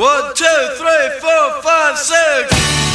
One, 0.00 0.34
two, 0.34 0.46
three, 0.78 1.20
four, 1.20 1.60
five, 1.60 1.98
six. 1.98 2.89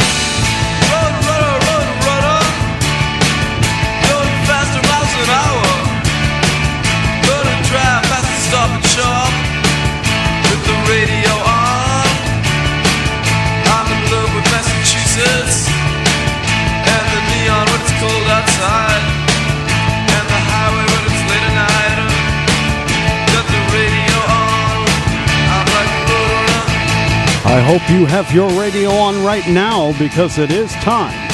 Hope 27.66 27.90
you 27.90 28.06
have 28.06 28.32
your 28.32 28.48
radio 28.62 28.92
on 28.92 29.26
right 29.26 29.48
now 29.48 29.92
because 29.98 30.38
it 30.38 30.52
is 30.52 30.72
time 30.74 31.28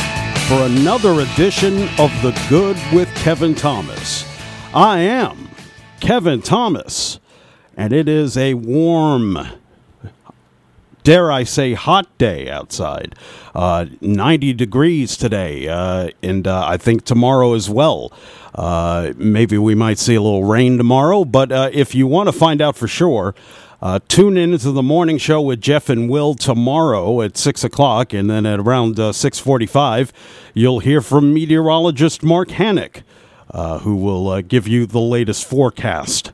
for 0.48 0.66
another 0.66 1.20
edition 1.20 1.90
of 2.00 2.10
The 2.22 2.32
Good 2.48 2.78
with 2.94 3.14
Kevin 3.16 3.54
Thomas. 3.54 4.24
I 4.74 5.00
am 5.00 5.50
Kevin 6.00 6.42
Thomas, 6.42 7.20
and 7.76 7.92
it 7.92 8.08
is 8.08 8.38
a 8.38 8.54
warm, 8.54 9.40
dare 11.04 11.30
I 11.30 11.44
say, 11.44 11.74
hot 11.74 12.08
day 12.18 12.50
outside. 12.50 13.14
Uh, 13.54 13.88
90 14.00 14.54
degrees 14.54 15.18
today, 15.18 15.68
uh, 15.68 16.12
and 16.24 16.48
uh, 16.48 16.66
I 16.66 16.78
think 16.78 17.04
tomorrow 17.04 17.56
as 17.56 17.70
well. 17.70 18.14
Uh, 18.56 19.12
maybe 19.18 19.58
we 19.58 19.76
might 19.76 20.00
see 20.00 20.16
a 20.16 20.22
little 20.22 20.46
rain 20.46 20.78
tomorrow, 20.78 21.26
but 21.26 21.52
uh, 21.52 21.70
if 21.74 21.94
you 21.94 22.08
want 22.08 22.28
to 22.30 22.34
find 22.34 22.62
out 22.62 22.78
for 22.78 22.88
sure, 22.88 23.36
uh, 23.82 24.00
tune 24.08 24.38
in 24.38 24.58
to 24.58 24.72
the 24.72 24.84
morning 24.84 25.18
show 25.18 25.42
with 25.42 25.60
Jeff 25.60 25.90
and 25.90 26.10
Will 26.10 26.36
tomorrow 26.36 27.22
at 27.22 27.38
six 27.38 27.64
o'clock, 27.64 28.14
and 28.14 28.30
then 28.30 28.46
at 28.46 28.60
around 28.60 29.00
uh, 29.00 29.12
six 29.12 29.40
forty-five, 29.40 30.14
you'll 30.54 30.80
hear 30.80 31.02
from 31.02 31.34
meteorologist 31.34 32.24
Mark 32.24 32.50
Hannick, 32.50 33.04
uh, 33.52 33.80
who 33.80 33.96
will 33.96 34.28
uh, 34.28 34.42
give 34.42 34.68
you 34.68 34.86
the 34.86 35.00
latest 35.00 35.46
forecast 35.46 36.32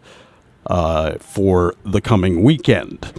uh, 0.66 1.18
for 1.20 1.74
the 1.86 2.02
coming 2.02 2.44
weekend. 2.44 3.14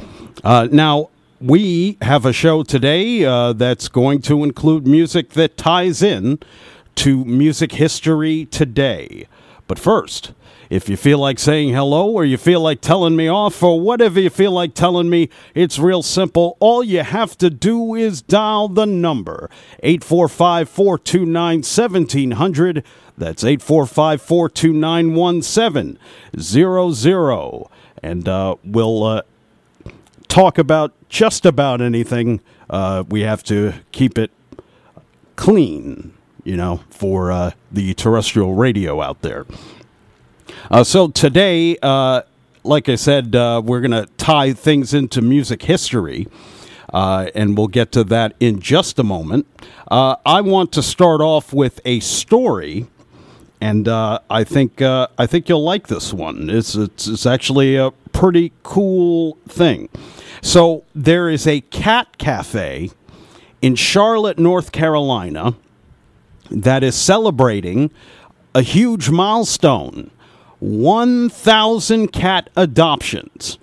Uh, 0.45 0.69
now, 0.70 1.09
we 1.41 1.97
have 2.03 2.27
a 2.27 2.33
show 2.33 2.63
today 2.63 3.23
that's 3.53 3.89
going 3.89 4.20
to 4.23 4.45
include 4.45 4.87
music 4.87 5.31
that 5.31 5.57
ties 5.57 6.03
in 6.03 6.39
to 6.97 7.25
music 7.25 7.73
history 7.73 8.45
today. 8.47 9.27
But 9.69 9.79
first, 9.79 10.33
if 10.70 10.88
you 10.88 10.97
feel 10.97 11.19
like 11.19 11.38
saying 11.38 11.74
hello 11.74 12.11
or 12.11 12.24
you 12.24 12.36
feel 12.36 12.61
like 12.61 12.80
telling 12.80 13.16
me 13.16 13.28
off 13.28 13.62
or 13.62 13.80
whatever 13.80 14.20
you 14.20 14.30
feel 14.30 14.52
like 14.52 14.74
telling 14.74 15.08
me, 15.08 15.30
it's 15.55 15.78
real 15.78 16.02
simple. 16.02 16.56
All 16.61 16.84
you 16.84 17.02
have 17.02 17.38
to 17.38 17.48
do 17.50 17.94
is 17.94 18.20
dial 18.20 18.69
the 18.69 18.86
number 18.86 19.48
845 19.83 20.69
429 20.69 21.58
1700. 21.58 22.84
That's 23.16 23.44
845 23.44 24.22
429 24.22 25.14
1700. 25.14 27.69
And 28.00 28.28
uh, 28.28 28.55
we'll 28.62 29.02
uh, 29.02 29.22
talk 30.28 30.58
about 30.58 30.92
just 31.08 31.46
about 31.46 31.80
anything. 31.80 32.41
Uh, 32.69 33.05
we 33.08 33.22
have 33.22 33.42
to 33.44 33.72
keep 33.92 34.19
it 34.19 34.30
clean, 35.36 36.12
you 36.44 36.56
know, 36.56 36.83
for 36.91 37.33
uh, 37.33 37.52
the 37.72 37.94
terrestrial 37.94 38.55
radio 38.55 39.00
out 39.02 39.22
there. 39.22 39.46
Uh, 40.71 40.85
so 40.85 41.09
today, 41.09 41.77
uh, 41.83 42.23
like 42.65 42.89
I 42.89 42.95
said, 42.95 43.35
uh, 43.35 43.63
we're 43.65 43.81
going 43.81 43.93
to 43.93 44.07
tie 44.17 44.53
things 44.53 44.95
into 44.95 45.23
music 45.23 45.63
history, 45.63 46.29
uh, 46.93 47.29
and 47.35 47.57
we'll 47.57 47.69
get 47.69 47.93
to 47.93 48.05
that 48.05 48.35
in 48.41 48.61
just 48.61 48.99
a 48.99 49.05
moment. 49.05 49.47
Uh, 49.91 50.17
I 50.27 50.41
want 50.41 50.73
to 50.73 50.83
start 50.83 51.21
off 51.21 51.53
with 51.53 51.81
a 51.85 52.01
story, 52.01 52.87
and 53.61 53.89
uh, 53.89 54.20
I 54.31 54.45
think 54.45 54.83
I 54.83 55.27
think 55.27 55.48
you'll 55.48 55.64
like 55.64 55.89
this 55.89 56.13
one. 56.13 56.51
It's, 56.51 56.75
it's 56.75 57.07
it's 57.07 57.27
actually 57.27 57.77
a 57.77 57.91
pretty 58.13 58.53
cool 58.63 59.39
thing. 59.48 59.89
So 60.42 60.85
there 60.95 61.29
is 61.29 61.47
a 61.47 61.63
cat 61.63 62.19
cafe 62.19 62.91
in 63.61 63.75
Charlotte, 63.75 64.39
North 64.39 64.70
Carolina, 64.70 65.55
that 66.51 66.83
is 66.83 66.95
celebrating 66.95 67.91
a 68.55 68.63
huge 68.63 69.11
milestone 69.11 70.11
1,000 70.61 72.08
cat 72.08 72.51
adoptions. 72.57 73.58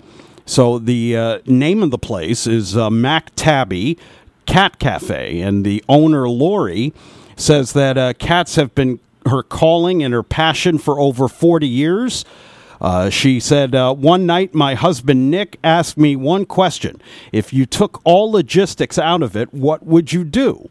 So 0.45 0.77
the 0.79 1.17
uh, 1.17 1.39
name 1.45 1.81
of 1.81 1.91
the 1.91 1.97
place 1.97 2.45
is 2.47 2.77
uh, 2.77 2.89
Mac 2.89 3.31
Tabby 3.35 3.97
Cat 4.45 4.77
Cafe, 4.79 5.41
and 5.41 5.65
the 5.65 5.83
owner, 5.89 6.29
Lori, 6.29 6.93
says 7.35 7.73
that 7.73 7.97
uh, 7.97 8.13
cats 8.13 8.55
have 8.55 8.73
been 8.75 8.99
her 9.25 9.41
calling 9.41 10.03
and 10.03 10.13
her 10.13 10.23
passion 10.23 10.77
for 10.77 10.99
over 10.99 11.27
40 11.27 11.67
years. 11.67 12.25
Uh, 12.79 13.09
she 13.09 13.39
said, 13.39 13.73
uh, 13.73 13.93
One 13.93 14.25
night, 14.25 14.53
my 14.53 14.75
husband 14.75 15.31
Nick 15.31 15.57
asked 15.63 15.97
me 15.97 16.15
one 16.15 16.45
question 16.45 17.01
If 17.31 17.51
you 17.53 17.65
took 17.65 18.01
all 18.03 18.31
logistics 18.31 18.99
out 18.99 19.23
of 19.23 19.35
it, 19.35 19.53
what 19.53 19.85
would 19.85 20.13
you 20.13 20.23
do? 20.23 20.69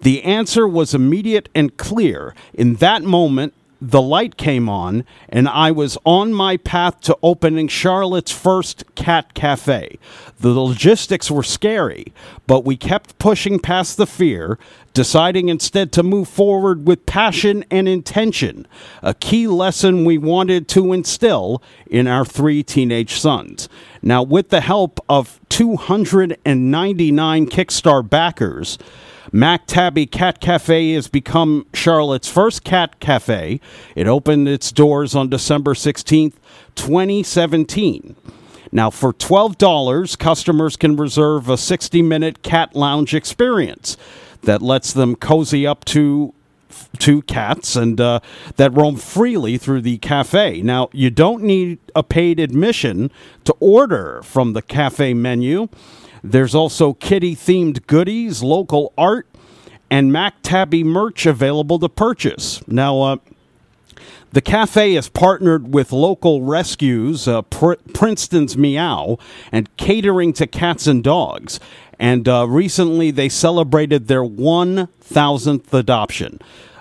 The 0.00 0.22
answer 0.24 0.66
was 0.66 0.94
immediate 0.94 1.48
and 1.54 1.76
clear. 1.76 2.34
In 2.52 2.74
that 2.74 3.02
moment, 3.02 3.54
the 3.80 4.00
light 4.00 4.36
came 4.36 4.68
on, 4.68 5.04
and 5.28 5.48
I 5.48 5.70
was 5.70 5.98
on 6.04 6.32
my 6.32 6.56
path 6.56 7.00
to 7.02 7.18
opening 7.22 7.68
Charlotte's 7.68 8.32
first 8.32 8.94
cat 8.94 9.34
cafe. 9.34 9.98
The 10.40 10.50
logistics 10.50 11.30
were 11.30 11.42
scary, 11.42 12.12
but 12.46 12.64
we 12.64 12.76
kept 12.76 13.18
pushing 13.18 13.58
past 13.58 13.96
the 13.96 14.06
fear, 14.06 14.58
deciding 14.94 15.48
instead 15.50 15.92
to 15.92 16.02
move 16.02 16.28
forward 16.28 16.86
with 16.86 17.04
passion 17.04 17.64
and 17.70 17.86
intention, 17.86 18.66
a 19.02 19.12
key 19.12 19.46
lesson 19.46 20.04
we 20.06 20.16
wanted 20.16 20.68
to 20.68 20.92
instill 20.94 21.62
in 21.86 22.06
our 22.06 22.24
three 22.24 22.62
teenage 22.62 23.20
sons. 23.20 23.68
Now, 24.00 24.22
with 24.22 24.48
the 24.48 24.62
help 24.62 25.00
of 25.08 25.38
299 25.50 27.46
Kickstarter 27.46 28.08
backers, 28.08 28.78
Mac 29.36 29.66
Tabby 29.66 30.06
Cat 30.06 30.40
Cafe 30.40 30.94
has 30.94 31.08
become 31.08 31.66
Charlotte's 31.74 32.26
first 32.26 32.64
cat 32.64 32.98
cafe. 33.00 33.60
It 33.94 34.06
opened 34.06 34.48
its 34.48 34.72
doors 34.72 35.14
on 35.14 35.28
December 35.28 35.74
16th, 35.74 36.32
2017. 36.74 38.16
Now, 38.72 38.88
for 38.88 39.12
$12, 39.12 40.18
customers 40.18 40.76
can 40.76 40.96
reserve 40.96 41.50
a 41.50 41.58
60 41.58 42.00
minute 42.00 42.42
cat 42.42 42.74
lounge 42.74 43.12
experience 43.12 43.98
that 44.40 44.62
lets 44.62 44.94
them 44.94 45.14
cozy 45.14 45.66
up 45.66 45.84
to 45.84 46.32
two 46.98 47.20
cats 47.22 47.76
and 47.76 48.00
uh, 48.00 48.20
that 48.56 48.72
roam 48.72 48.96
freely 48.96 49.58
through 49.58 49.82
the 49.82 49.98
cafe. 49.98 50.62
Now, 50.62 50.88
you 50.92 51.10
don't 51.10 51.42
need 51.42 51.78
a 51.94 52.02
paid 52.02 52.40
admission 52.40 53.10
to 53.44 53.54
order 53.60 54.22
from 54.22 54.54
the 54.54 54.62
cafe 54.62 55.12
menu. 55.12 55.68
There's 56.30 56.54
also 56.54 56.92
kitty 56.94 57.36
themed 57.36 57.86
goodies, 57.86 58.42
local 58.42 58.92
art, 58.98 59.28
and 59.90 60.12
Mac 60.12 60.42
Tabby 60.42 60.82
merch 60.82 61.24
available 61.24 61.78
to 61.78 61.88
purchase. 61.88 62.66
Now, 62.66 63.00
uh, 63.00 63.16
the 64.32 64.40
cafe 64.40 64.94
has 64.94 65.08
partnered 65.08 65.72
with 65.72 65.92
local 65.92 66.42
rescues, 66.42 67.28
uh, 67.28 67.42
Pr- 67.42 67.74
Princeton's 67.94 68.56
Meow, 68.56 69.18
and 69.52 69.74
catering 69.76 70.32
to 70.34 70.46
cats 70.46 70.86
and 70.86 71.02
dogs. 71.02 71.60
And 71.98 72.28
uh, 72.28 72.46
recently 72.48 73.10
they 73.10 73.28
celebrated 73.28 74.08
their 74.08 74.24
1,000th 74.24 75.72
adoption. 75.72 76.40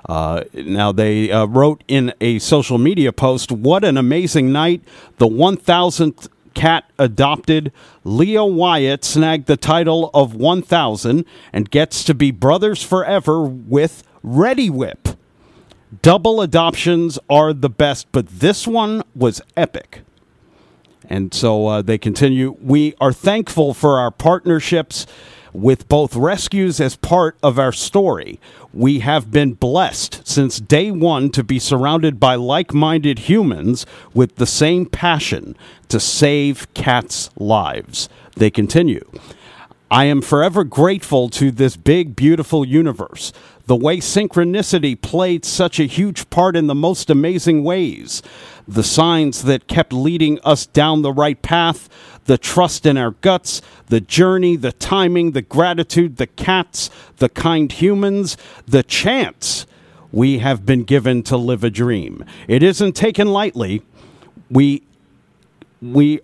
Uh, 0.09 0.44
now, 0.53 0.91
they 0.91 1.31
uh, 1.31 1.45
wrote 1.45 1.83
in 1.88 2.13
a 2.22 2.39
social 2.39 2.77
media 2.77 3.12
post, 3.12 3.51
What 3.51 3.83
an 3.83 3.97
amazing 3.97 4.51
night! 4.51 4.83
The 5.17 5.27
1,000th 5.27 6.27
cat 6.56 6.90
adopted. 6.98 7.72
Leo 8.04 8.46
Wyatt 8.46 9.06
snagged 9.06 9.46
the 9.46 9.58
title 9.58 10.10
of 10.13 10.34
1000 10.34 11.25
and 11.54 11.69
gets 11.69 12.04
to 12.06 12.16
be 12.16 12.31
brothers 12.31 12.81
forever 12.81 13.44
with 13.44 14.04
Ready 14.24 14.69
Whip. 14.72 15.10
Double 16.02 16.42
adoptions 16.42 17.19
are 17.30 17.54
the 17.54 17.69
best, 17.69 18.12
but 18.12 18.28
this 18.28 18.68
one 18.68 19.04
was 19.13 19.42
epic. 19.56 20.02
And 21.07 21.34
so 21.34 21.68
uh, 21.68 21.81
they 21.84 21.98
continue. 21.98 22.58
We 22.60 22.96
are 23.00 23.13
thankful 23.13 23.74
for 23.74 24.00
our 24.00 24.12
partnerships 24.12 25.06
with 25.54 25.88
both 25.88 26.16
rescues 26.16 26.81
as 26.81 26.96
part 26.96 27.38
of 27.42 27.58
our 27.58 27.72
story. 27.72 28.40
We 28.75 29.00
have 29.00 29.31
been 29.31 29.54
blessed 29.54 30.27
since 30.27 30.60
day 30.60 30.92
one 30.92 31.30
to 31.30 31.45
be 31.45 31.60
surrounded 31.60 32.19
by 32.19 32.36
like 32.36 32.74
minded 32.74 33.19
humans 33.19 33.86
with 34.13 34.36
the 34.36 34.45
same 34.45 34.86
passion 34.86 35.56
to 35.88 35.98
save 35.98 36.74
cats' 36.74 37.30
lives. 37.38 38.10
They 38.36 38.51
continue. 38.51 39.10
I 39.89 40.06
am 40.06 40.22
forever 40.22 40.66
grateful 40.66 41.30
to 41.30 41.51
this 41.51 41.77
big, 41.77 42.18
beautiful 42.18 42.66
universe. 42.66 43.31
The 43.66 43.77
way 43.77 44.00
synchronicity 44.00 45.01
played 45.01 45.45
such 45.45 45.80
a 45.80 45.86
huge 45.86 46.30
part 46.30 46.57
in 46.57 46.68
the 46.68 46.75
most 46.75 47.10
amazing 47.10 47.63
ways. 47.63 48.22
The 48.68 48.83
signs 48.83 49.44
that 49.44 49.68
kept 49.68 49.94
leading 49.94 50.38
us 50.42 50.66
down 50.66 51.01
the 51.01 51.13
right 51.13 51.42
path, 51.42 51.88
the 52.25 52.38
trust 52.38 52.86
in 52.86 52.98
our 52.98 53.12
guts, 53.12 53.62
the 53.88 54.01
journey, 54.01 54.56
the 54.56 54.72
timing, 54.72 55.31
the 55.31 55.42
gratitude, 55.42 56.18
the 56.18 56.27
cats, 56.27 56.89
the 57.18 57.30
kind 57.30 57.72
humans, 57.72 58.36
the 58.68 58.83
chance 58.83 59.66
we 60.12 60.39
have 60.39 60.66
been 60.66 60.83
given 60.83 61.24
to 61.24 61.38
live 61.38 61.63
a 61.63 61.69
dream. 61.69 62.24
It 62.48 62.63
isn't 62.63 62.94
taken 62.94 63.27
lightly. 63.27 63.81
We 64.50 64.83
we 65.81 66.22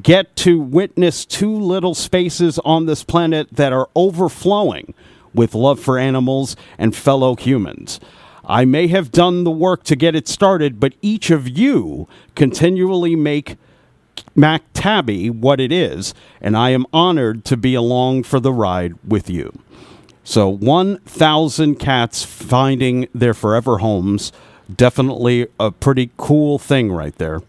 get 0.00 0.36
to 0.36 0.60
witness 0.60 1.24
two 1.24 1.52
little 1.52 1.94
spaces 1.94 2.58
on 2.60 2.86
this 2.86 3.02
planet 3.02 3.48
that 3.52 3.72
are 3.72 3.88
overflowing 3.96 4.94
with 5.34 5.54
love 5.54 5.80
for 5.80 5.98
animals 5.98 6.54
and 6.78 6.94
fellow 6.94 7.34
humans. 7.34 7.98
I 8.44 8.64
may 8.64 8.88
have 8.88 9.12
done 9.12 9.44
the 9.44 9.50
work 9.50 9.84
to 9.84 9.96
get 9.96 10.14
it 10.14 10.28
started, 10.28 10.80
but 10.80 10.94
each 11.02 11.30
of 11.30 11.48
you 11.48 12.08
continually 12.34 13.16
make 13.16 13.56
Mac 14.34 14.62
Tabby 14.74 15.30
what 15.30 15.60
it 15.60 15.72
is, 15.72 16.14
and 16.40 16.56
I 16.56 16.70
am 16.70 16.86
honored 16.92 17.44
to 17.46 17.56
be 17.56 17.74
along 17.74 18.24
for 18.24 18.40
the 18.40 18.52
ride 18.52 18.94
with 19.06 19.28
you. 19.28 19.58
So, 20.24 20.48
1,000 20.48 21.76
cats 21.76 22.24
finding 22.24 23.08
their 23.14 23.34
forever 23.34 23.78
homes. 23.78 24.32
Definitely 24.74 25.48
a 25.58 25.72
pretty 25.72 26.10
cool 26.16 26.58
thing 26.58 26.92
right 26.92 27.16
there. 27.16 27.40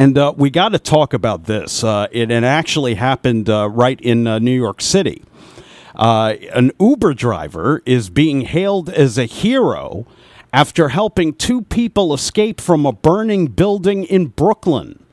And 0.00 0.16
uh, 0.16 0.32
we 0.36 0.48
got 0.48 0.70
to 0.70 0.78
talk 0.78 1.12
about 1.12 1.44
this. 1.44 1.84
Uh, 1.84 2.08
it, 2.10 2.30
it, 2.30 2.42
actually 2.42 2.94
happened 2.94 3.50
uh, 3.50 3.68
right 3.68 4.00
in 4.00 4.26
uh, 4.26 4.38
New 4.38 4.56
York 4.56 4.80
City. 4.80 5.22
Uh, 5.94 6.36
an 6.54 6.72
Uber 6.80 7.12
driver 7.12 7.82
is 7.84 8.08
being 8.08 8.40
hailed 8.40 8.88
as 8.88 9.18
a 9.18 9.26
hero 9.26 10.06
after 10.52 10.88
helping 10.88 11.34
two 11.34 11.62
people 11.62 12.14
escape 12.14 12.60
from 12.60 12.86
a 12.86 12.92
burning 12.92 13.48
building 13.48 14.04
in 14.04 14.28
Brooklyn. 14.28 15.04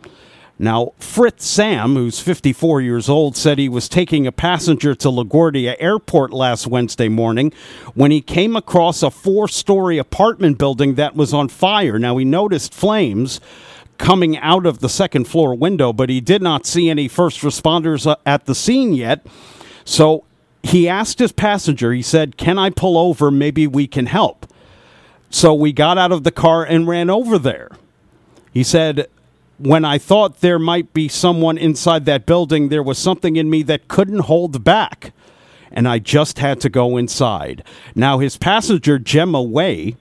Now, 0.59 0.93
Fritz 0.97 1.45
Sam, 1.45 1.93
who's 1.93 2.19
54 2.19 2.81
years 2.81 3.07
old, 3.07 3.37
said 3.37 3.59
he 3.59 3.69
was 3.69 3.87
taking 3.87 4.25
a 4.25 4.31
passenger 4.31 4.95
to 4.95 5.09
LaGuardia 5.09 5.75
Airport 5.77 6.33
last 6.33 6.65
Wednesday 6.65 7.09
morning 7.09 7.53
when 7.93 8.09
he 8.09 8.21
came 8.21 8.55
across 8.55 9.03
a 9.03 9.11
four 9.11 9.47
story 9.47 9.99
apartment 9.99 10.57
building 10.57 10.95
that 10.95 11.15
was 11.15 11.31
on 11.31 11.47
fire. 11.47 11.99
Now, 11.99 12.17
he 12.17 12.25
noticed 12.25 12.73
flames 12.73 13.39
coming 13.99 14.37
out 14.37 14.65
of 14.65 14.79
the 14.79 14.89
second 14.89 15.25
floor 15.27 15.53
window, 15.53 15.93
but 15.93 16.09
he 16.09 16.21
did 16.21 16.41
not 16.41 16.65
see 16.65 16.89
any 16.89 17.07
first 17.07 17.41
responders 17.41 18.07
uh, 18.07 18.15
at 18.25 18.45
the 18.45 18.55
scene 18.55 18.93
yet. 18.93 19.25
So 19.85 20.23
he 20.63 20.89
asked 20.89 21.19
his 21.19 21.31
passenger, 21.31 21.93
he 21.93 22.01
said, 22.01 22.37
Can 22.37 22.57
I 22.57 22.71
pull 22.71 22.97
over? 22.97 23.29
Maybe 23.29 23.67
we 23.67 23.85
can 23.87 24.07
help. 24.07 24.45
So 25.29 25.53
we 25.53 25.71
got 25.71 25.97
out 25.97 26.11
of 26.11 26.23
the 26.23 26.31
car 26.31 26.63
and 26.63 26.87
ran 26.87 27.09
over 27.09 27.37
there. 27.37 27.69
He 28.53 28.63
said, 28.63 29.07
When 29.59 29.83
I 29.83 29.97
thought 29.97 30.41
there 30.41 30.59
might 30.59 30.93
be 30.93 31.07
someone 31.07 31.57
inside 31.57 32.05
that 32.05 32.25
building, 32.27 32.69
there 32.69 32.83
was 32.83 32.99
something 32.99 33.35
in 33.37 33.49
me 33.49 33.63
that 33.63 33.87
couldn't 33.87 34.19
hold 34.19 34.63
back. 34.63 35.13
And 35.71 35.87
I 35.87 35.99
just 35.99 36.39
had 36.39 36.61
to 36.61 36.69
go 36.69 36.95
inside. 36.95 37.63
Now, 37.95 38.19
his 38.19 38.37
passenger, 38.37 38.99
Gemma 38.99 39.41
Way, 39.41 39.95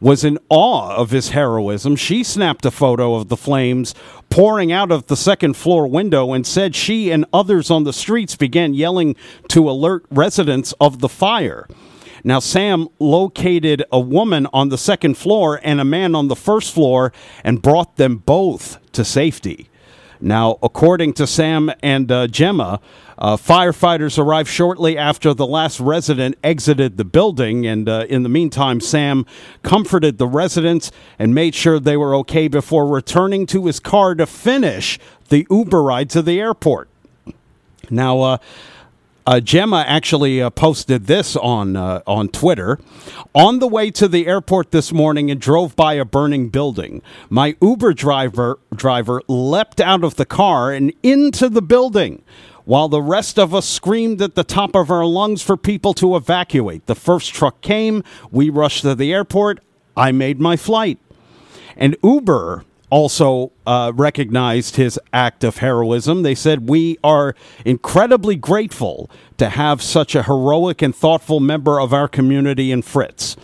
was 0.00 0.24
in 0.24 0.38
awe 0.48 0.94
of 0.94 1.10
his 1.10 1.30
heroism. 1.30 1.96
She 1.96 2.24
snapped 2.24 2.64
a 2.64 2.70
photo 2.70 3.14
of 3.16 3.28
the 3.28 3.36
flames 3.36 3.94
pouring 4.30 4.72
out 4.72 4.90
of 4.90 5.06
the 5.08 5.16
second 5.16 5.54
floor 5.54 5.86
window 5.86 6.32
and 6.32 6.46
said 6.46 6.74
she 6.74 7.10
and 7.10 7.26
others 7.32 7.70
on 7.70 7.84
the 7.84 7.92
streets 7.92 8.36
began 8.36 8.74
yelling 8.74 9.16
to 9.48 9.68
alert 9.68 10.04
residents 10.10 10.72
of 10.80 11.00
the 11.00 11.08
fire. 11.08 11.66
Now, 12.22 12.38
Sam 12.38 12.88
located 12.98 13.82
a 13.90 14.00
woman 14.00 14.46
on 14.52 14.68
the 14.68 14.78
second 14.78 15.16
floor 15.16 15.60
and 15.62 15.80
a 15.80 15.84
man 15.84 16.14
on 16.14 16.28
the 16.28 16.36
first 16.36 16.72
floor 16.72 17.12
and 17.44 17.62
brought 17.62 17.96
them 17.96 18.18
both 18.18 18.78
to 18.92 19.04
safety. 19.04 19.68
Now, 20.20 20.58
according 20.62 21.14
to 21.14 21.26
Sam 21.26 21.72
and 21.82 22.12
uh, 22.12 22.26
Gemma, 22.26 22.80
uh, 23.16 23.36
firefighters 23.36 24.18
arrived 24.18 24.50
shortly 24.50 24.98
after 24.98 25.32
the 25.32 25.46
last 25.46 25.80
resident 25.80 26.36
exited 26.44 26.98
the 26.98 27.06
building, 27.06 27.66
and 27.66 27.88
uh, 27.88 28.04
in 28.08 28.22
the 28.22 28.28
meantime, 28.28 28.80
Sam 28.80 29.24
comforted 29.62 30.18
the 30.18 30.26
residents 30.26 30.92
and 31.18 31.34
made 31.34 31.54
sure 31.54 31.80
they 31.80 31.96
were 31.96 32.14
okay 32.16 32.48
before 32.48 32.86
returning 32.86 33.46
to 33.46 33.64
his 33.64 33.80
car 33.80 34.14
to 34.14 34.26
finish 34.26 34.98
the 35.30 35.46
Uber 35.50 35.82
ride 35.82 36.10
to 36.10 36.20
the 36.20 36.38
airport. 36.38 36.88
Now, 37.88 38.38
uh, 39.26 39.40
Gemma 39.40 39.84
actually 39.86 40.42
uh, 40.42 40.50
posted 40.50 41.06
this 41.06 41.36
on 41.36 41.76
uh, 41.76 42.02
on 42.06 42.28
Twitter. 42.28 42.78
On 43.34 43.58
the 43.58 43.68
way 43.68 43.90
to 43.92 44.08
the 44.08 44.26
airport 44.26 44.70
this 44.70 44.92
morning 44.92 45.30
and 45.30 45.40
drove 45.40 45.76
by 45.76 45.94
a 45.94 46.04
burning 46.04 46.48
building. 46.48 47.02
My 47.28 47.56
Uber 47.60 47.94
driver 47.94 48.58
driver 48.74 49.22
leapt 49.28 49.80
out 49.80 50.04
of 50.04 50.16
the 50.16 50.26
car 50.26 50.72
and 50.72 50.92
into 51.02 51.48
the 51.48 51.62
building 51.62 52.22
while 52.64 52.88
the 52.88 53.02
rest 53.02 53.38
of 53.38 53.54
us 53.54 53.68
screamed 53.68 54.22
at 54.22 54.34
the 54.34 54.44
top 54.44 54.74
of 54.74 54.90
our 54.90 55.04
lungs 55.04 55.42
for 55.42 55.56
people 55.56 55.94
to 55.94 56.14
evacuate. 56.14 56.86
The 56.86 56.94
first 56.94 57.34
truck 57.34 57.60
came, 57.60 58.04
we 58.30 58.48
rushed 58.48 58.82
to 58.82 58.94
the 58.94 59.12
airport, 59.12 59.60
I 59.96 60.12
made 60.12 60.40
my 60.40 60.56
flight. 60.56 60.98
And 61.76 61.96
Uber 62.02 62.64
also 62.90 63.52
uh, 63.66 63.92
recognized 63.94 64.76
his 64.76 64.98
act 65.12 65.44
of 65.44 65.58
heroism. 65.58 66.22
They 66.22 66.34
said, 66.34 66.68
We 66.68 66.98
are 67.02 67.34
incredibly 67.64 68.36
grateful 68.36 69.08
to 69.38 69.48
have 69.48 69.80
such 69.80 70.14
a 70.14 70.24
heroic 70.24 70.82
and 70.82 70.94
thoughtful 70.94 71.40
member 71.40 71.80
of 71.80 71.94
our 71.94 72.08
community 72.08 72.70
in 72.72 72.82
Fritz. 72.82 73.36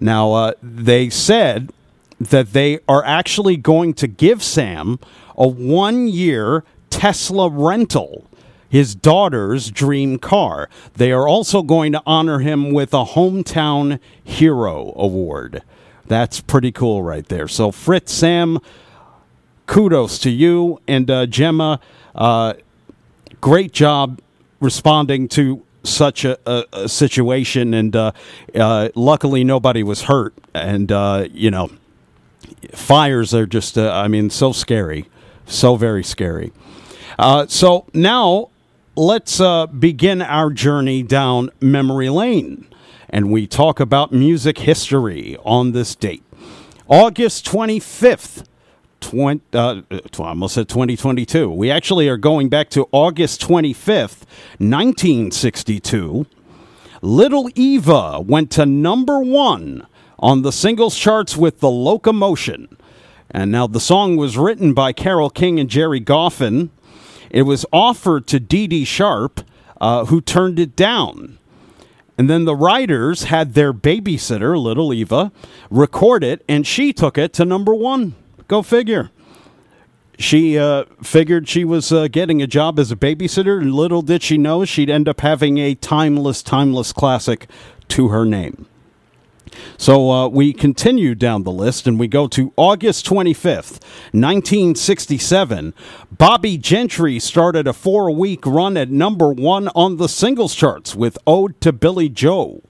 Now, 0.00 0.32
uh, 0.32 0.52
they 0.62 1.10
said 1.10 1.72
that 2.20 2.52
they 2.52 2.78
are 2.88 3.04
actually 3.04 3.56
going 3.56 3.94
to 3.94 4.06
give 4.06 4.42
Sam 4.42 4.98
a 5.36 5.48
one 5.48 6.08
year 6.08 6.64
Tesla 6.90 7.50
rental 7.50 8.24
his 8.68 8.94
daughter's 8.94 9.70
dream 9.70 10.18
car. 10.18 10.68
They 10.94 11.12
are 11.12 11.28
also 11.28 11.62
going 11.62 11.92
to 11.92 12.02
honor 12.04 12.40
him 12.40 12.72
with 12.72 12.92
a 12.92 13.04
Hometown 13.04 14.00
Hero 14.22 14.92
Award. 14.96 15.62
That's 16.08 16.40
pretty 16.40 16.72
cool 16.72 17.02
right 17.02 17.26
there. 17.26 17.48
So, 17.48 17.72
Fritz, 17.72 18.12
Sam, 18.12 18.58
kudos 19.66 20.18
to 20.20 20.30
you. 20.30 20.80
And 20.86 21.10
uh, 21.10 21.26
Gemma, 21.26 21.80
uh, 22.14 22.54
great 23.40 23.72
job 23.72 24.20
responding 24.60 25.28
to 25.28 25.62
such 25.82 26.24
a, 26.24 26.38
a, 26.46 26.64
a 26.72 26.88
situation. 26.88 27.74
And 27.74 27.94
uh, 27.94 28.12
uh 28.54 28.88
luckily, 28.94 29.44
nobody 29.44 29.82
was 29.82 30.02
hurt. 30.02 30.34
And, 30.54 30.90
uh, 30.90 31.28
you 31.32 31.50
know, 31.50 31.70
fires 32.72 33.34
are 33.34 33.46
just, 33.46 33.76
uh, 33.76 33.92
I 33.92 34.08
mean, 34.08 34.30
so 34.30 34.52
scary. 34.52 35.08
So 35.46 35.76
very 35.76 36.02
scary. 36.02 36.52
so 37.48 37.86
now 37.94 38.50
let's 38.96 39.40
begin 39.78 40.22
our 40.22 40.50
journey 40.50 41.02
down 41.04 41.50
memory 41.60 42.08
lane. 42.08 42.66
And 43.08 43.30
we 43.30 43.46
talk 43.46 43.80
about 43.80 44.12
music 44.12 44.58
history 44.58 45.36
on 45.44 45.72
this 45.72 45.94
date. 45.94 46.22
August 46.88 47.46
25th, 47.46 48.44
20, 49.00 49.42
uh, 49.52 49.82
I 49.90 50.00
almost 50.18 50.54
said 50.54 50.68
2022. 50.68 51.50
We 51.50 51.70
actually 51.70 52.08
are 52.08 52.16
going 52.16 52.48
back 52.48 52.70
to 52.70 52.88
August 52.92 53.40
25th, 53.40 54.24
1962. 54.58 56.26
Little 57.02 57.48
Eva 57.54 58.20
went 58.20 58.50
to 58.52 58.66
number 58.66 59.20
one 59.20 59.86
on 60.18 60.42
the 60.42 60.52
singles 60.52 60.96
charts 60.96 61.36
with 61.36 61.60
The 61.60 61.70
Locomotion. 61.70 62.76
And 63.30 63.52
now 63.52 63.66
the 63.66 63.80
song 63.80 64.16
was 64.16 64.38
written 64.38 64.72
by 64.72 64.92
Carole 64.92 65.30
King 65.30 65.60
and 65.60 65.68
Gerry 65.68 66.00
Goffin. 66.00 66.70
It 67.30 67.42
was 67.42 67.66
offered 67.72 68.26
to 68.28 68.40
Dee 68.40 68.66
Dee 68.66 68.84
Sharp, 68.84 69.40
uh, 69.80 70.06
who 70.06 70.20
turned 70.20 70.58
it 70.58 70.74
down. 70.74 71.38
And 72.18 72.30
then 72.30 72.44
the 72.44 72.56
writers 72.56 73.24
had 73.24 73.54
their 73.54 73.72
babysitter, 73.72 74.60
Little 74.60 74.92
Eva, 74.92 75.32
record 75.70 76.24
it, 76.24 76.44
and 76.48 76.66
she 76.66 76.92
took 76.92 77.18
it 77.18 77.32
to 77.34 77.44
number 77.44 77.74
one. 77.74 78.14
Go 78.48 78.62
figure. 78.62 79.10
She 80.18 80.58
uh, 80.58 80.84
figured 81.02 81.46
she 81.46 81.64
was 81.64 81.92
uh, 81.92 82.08
getting 82.08 82.40
a 82.40 82.46
job 82.46 82.78
as 82.78 82.90
a 82.90 82.96
babysitter, 82.96 83.60
and 83.60 83.74
little 83.74 84.00
did 84.00 84.22
she 84.22 84.38
know 84.38 84.64
she'd 84.64 84.88
end 84.88 85.08
up 85.08 85.20
having 85.20 85.58
a 85.58 85.74
timeless, 85.74 86.42
timeless 86.42 86.92
classic 86.92 87.48
to 87.88 88.08
her 88.08 88.24
name. 88.24 88.66
So 89.78 90.10
uh, 90.10 90.28
we 90.28 90.52
continue 90.52 91.14
down 91.14 91.42
the 91.42 91.52
list 91.52 91.86
and 91.86 91.98
we 91.98 92.08
go 92.08 92.26
to 92.28 92.52
August 92.56 93.06
25th, 93.06 93.82
1967. 94.12 95.74
Bobbie 96.10 96.58
Gentry 96.58 97.18
started 97.18 97.66
a 97.66 97.72
four 97.72 98.10
week 98.10 98.44
run 98.46 98.76
at 98.76 98.90
number 98.90 99.32
one 99.32 99.68
on 99.68 99.96
the 99.96 100.08
singles 100.08 100.54
charts 100.54 100.94
with 100.94 101.18
Ode 101.26 101.60
to 101.60 101.72
Billie 101.72 102.08
Joe. 102.08 102.62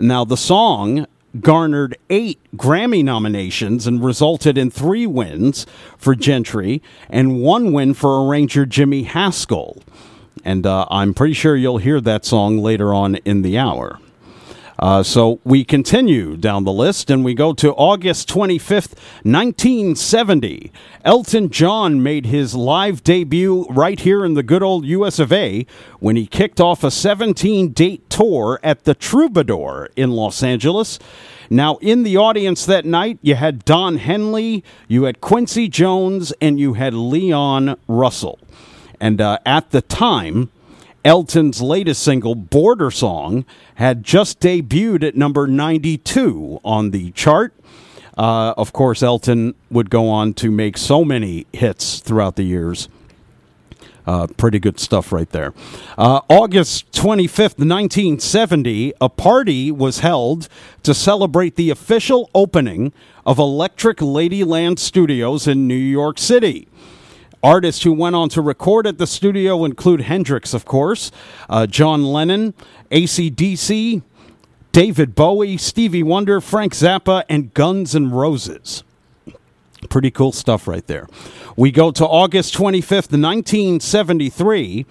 Now, 0.00 0.24
the 0.24 0.36
song 0.36 1.06
garnered 1.40 1.96
eight 2.10 2.40
Grammy 2.56 3.04
nominations 3.04 3.86
and 3.86 4.02
resulted 4.02 4.56
in 4.56 4.70
three 4.70 5.06
wins 5.06 5.66
for 5.96 6.14
Gentry 6.14 6.82
and 7.08 7.40
one 7.40 7.72
win 7.72 7.94
for 7.94 8.26
arranger 8.26 8.66
Jimmy 8.66 9.04
Haskell. 9.04 9.82
And 10.44 10.66
uh, 10.66 10.86
I'm 10.90 11.14
pretty 11.14 11.34
sure 11.34 11.56
you'll 11.56 11.78
hear 11.78 12.00
that 12.00 12.24
song 12.24 12.58
later 12.58 12.94
on 12.94 13.16
in 13.16 13.42
the 13.42 13.58
hour. 13.58 13.98
Uh, 14.78 15.02
so 15.02 15.40
we 15.42 15.64
continue 15.64 16.36
down 16.36 16.62
the 16.64 16.72
list 16.72 17.10
and 17.10 17.24
we 17.24 17.34
go 17.34 17.52
to 17.52 17.72
August 17.72 18.28
25th, 18.28 18.94
1970. 19.24 20.70
Elton 21.04 21.50
John 21.50 22.00
made 22.02 22.26
his 22.26 22.54
live 22.54 23.02
debut 23.02 23.66
right 23.70 23.98
here 23.98 24.24
in 24.24 24.34
the 24.34 24.42
good 24.44 24.62
old 24.62 24.84
US 24.86 25.18
of 25.18 25.32
A 25.32 25.66
when 25.98 26.14
he 26.14 26.26
kicked 26.26 26.60
off 26.60 26.84
a 26.84 26.92
17 26.92 27.72
date 27.72 28.08
tour 28.08 28.60
at 28.62 28.84
the 28.84 28.94
Troubadour 28.94 29.90
in 29.96 30.12
Los 30.12 30.44
Angeles. 30.44 31.00
Now, 31.50 31.76
in 31.76 32.04
the 32.04 32.16
audience 32.16 32.64
that 32.66 32.84
night, 32.84 33.18
you 33.22 33.34
had 33.34 33.64
Don 33.64 33.96
Henley, 33.96 34.62
you 34.86 35.04
had 35.04 35.20
Quincy 35.20 35.66
Jones, 35.66 36.32
and 36.40 36.60
you 36.60 36.74
had 36.74 36.94
Leon 36.94 37.76
Russell. 37.88 38.38
And 39.00 39.20
uh, 39.20 39.38
at 39.46 39.70
the 39.70 39.80
time, 39.80 40.50
Elton's 41.04 41.62
latest 41.62 42.02
single, 42.02 42.34
Border 42.34 42.90
Song, 42.90 43.44
had 43.76 44.02
just 44.02 44.40
debuted 44.40 45.02
at 45.02 45.16
number 45.16 45.46
92 45.46 46.60
on 46.64 46.90
the 46.90 47.10
chart. 47.12 47.54
Uh, 48.16 48.52
of 48.56 48.72
course, 48.72 49.02
Elton 49.02 49.54
would 49.70 49.90
go 49.90 50.08
on 50.08 50.34
to 50.34 50.50
make 50.50 50.76
so 50.76 51.04
many 51.04 51.46
hits 51.52 52.00
throughout 52.00 52.36
the 52.36 52.42
years. 52.42 52.88
Uh, 54.08 54.26
pretty 54.38 54.58
good 54.58 54.80
stuff 54.80 55.12
right 55.12 55.28
there. 55.30 55.52
Uh, 55.98 56.22
August 56.30 56.90
25th, 56.92 57.58
1970, 57.58 58.94
a 59.02 59.08
party 59.10 59.70
was 59.70 59.98
held 59.98 60.48
to 60.82 60.94
celebrate 60.94 61.56
the 61.56 61.68
official 61.68 62.30
opening 62.34 62.90
of 63.26 63.38
Electric 63.38 63.98
Ladyland 63.98 64.78
Studios 64.78 65.46
in 65.46 65.68
New 65.68 65.74
York 65.74 66.18
City. 66.18 66.66
Artists 67.42 67.84
who 67.84 67.92
went 67.92 68.16
on 68.16 68.28
to 68.30 68.42
record 68.42 68.86
at 68.86 68.98
the 68.98 69.06
studio 69.06 69.64
include 69.64 70.02
Hendrix, 70.02 70.54
of 70.54 70.64
course, 70.64 71.12
uh, 71.48 71.66
John 71.66 72.04
Lennon, 72.04 72.54
ACDC, 72.90 74.02
David 74.72 75.14
Bowie, 75.14 75.56
Stevie 75.56 76.02
Wonder, 76.02 76.40
Frank 76.40 76.72
Zappa, 76.74 77.24
and 77.28 77.54
Guns 77.54 77.94
N' 77.94 78.10
Roses. 78.10 78.82
Pretty 79.88 80.10
cool 80.10 80.32
stuff 80.32 80.66
right 80.66 80.86
there. 80.86 81.06
We 81.56 81.70
go 81.70 81.90
to 81.92 82.06
August 82.06 82.54
25th, 82.54 83.12
1973. 83.12 84.86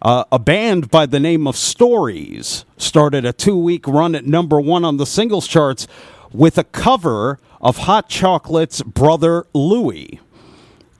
Uh, 0.00 0.24
a 0.30 0.38
band 0.38 0.90
by 0.90 1.06
the 1.06 1.18
name 1.18 1.46
of 1.46 1.56
Stories 1.56 2.64
started 2.76 3.24
a 3.24 3.32
two 3.32 3.56
week 3.56 3.88
run 3.88 4.14
at 4.14 4.26
number 4.26 4.60
one 4.60 4.84
on 4.84 4.96
the 4.96 5.06
singles 5.06 5.48
charts 5.48 5.88
with 6.32 6.56
a 6.56 6.64
cover 6.64 7.40
of 7.60 7.78
Hot 7.78 8.08
Chocolate's 8.08 8.82
Brother 8.82 9.46
Louie. 9.54 10.20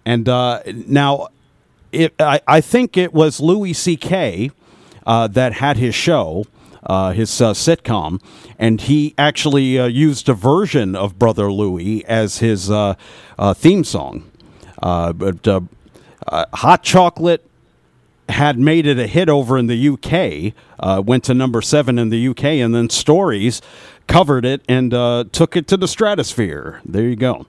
And 0.09 0.27
uh, 0.27 0.63
now, 0.87 1.29
it, 1.93 2.15
I, 2.19 2.41
I, 2.49 2.63
think 2.63 2.97
it 2.97 3.13
was 3.13 3.41
Louis 3.41 3.75
C.K. 3.75 4.51
Uh, 5.07 5.27
that 5.27 5.53
had 5.53 5.77
his 5.77 5.95
show, 5.95 6.47
uh, 6.83 7.13
his 7.13 7.43
uh, 7.43 7.53
sitcom, 7.53 8.19
and 8.59 8.81
he 8.81 9.15
actually 9.19 9.79
uh, 9.79 9.85
used 9.85 10.31
a 10.31 10.33
version 10.33 10.97
of 10.97 11.19
Brother 11.19 11.53
Louie 11.53 12.07
as 12.07 12.39
his 12.39 12.71
uh, 12.71 12.95
theme 13.57 13.85
song. 13.85 14.25
but 14.81 15.47
Hot 16.27 16.83
Chocolate 16.83 17.45
had 18.31 18.59
made 18.59 18.87
it 18.87 18.99
a 18.99 19.07
hit 19.07 19.29
over 19.29 19.59
in 19.59 19.67
the 19.67 19.89
UK, 19.91 21.05
went 21.05 21.25
to 21.25 21.35
number 21.35 21.61
seven 21.61 21.99
in 21.99 22.09
the 22.09 22.29
UK, 22.29 22.45
and 22.45 22.75
then 22.75 22.89
Stories 22.89 23.61
covered 24.07 24.47
it 24.47 24.63
and 24.71 24.91
took 25.35 25.55
it 25.55 25.67
to 25.69 25.77
the 25.77 25.87
stratosphere. 25.87 26.81
There 26.87 27.03
you 27.03 27.17
go. 27.17 27.45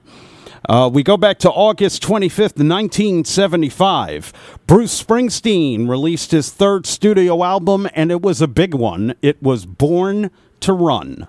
Uh, 0.68 0.90
we 0.92 1.02
go 1.02 1.16
back 1.16 1.38
to 1.38 1.50
August 1.50 2.02
25th, 2.02 2.58
1975. 2.58 4.32
Bruce 4.66 5.02
Springsteen 5.02 5.88
released 5.88 6.32
his 6.32 6.50
third 6.50 6.86
studio 6.86 7.42
album, 7.42 7.88
and 7.94 8.10
it 8.10 8.20
was 8.20 8.42
a 8.42 8.48
big 8.48 8.74
one. 8.74 9.14
It 9.22 9.42
was 9.42 9.64
Born 9.64 10.30
to 10.60 10.72
Run. 10.72 11.26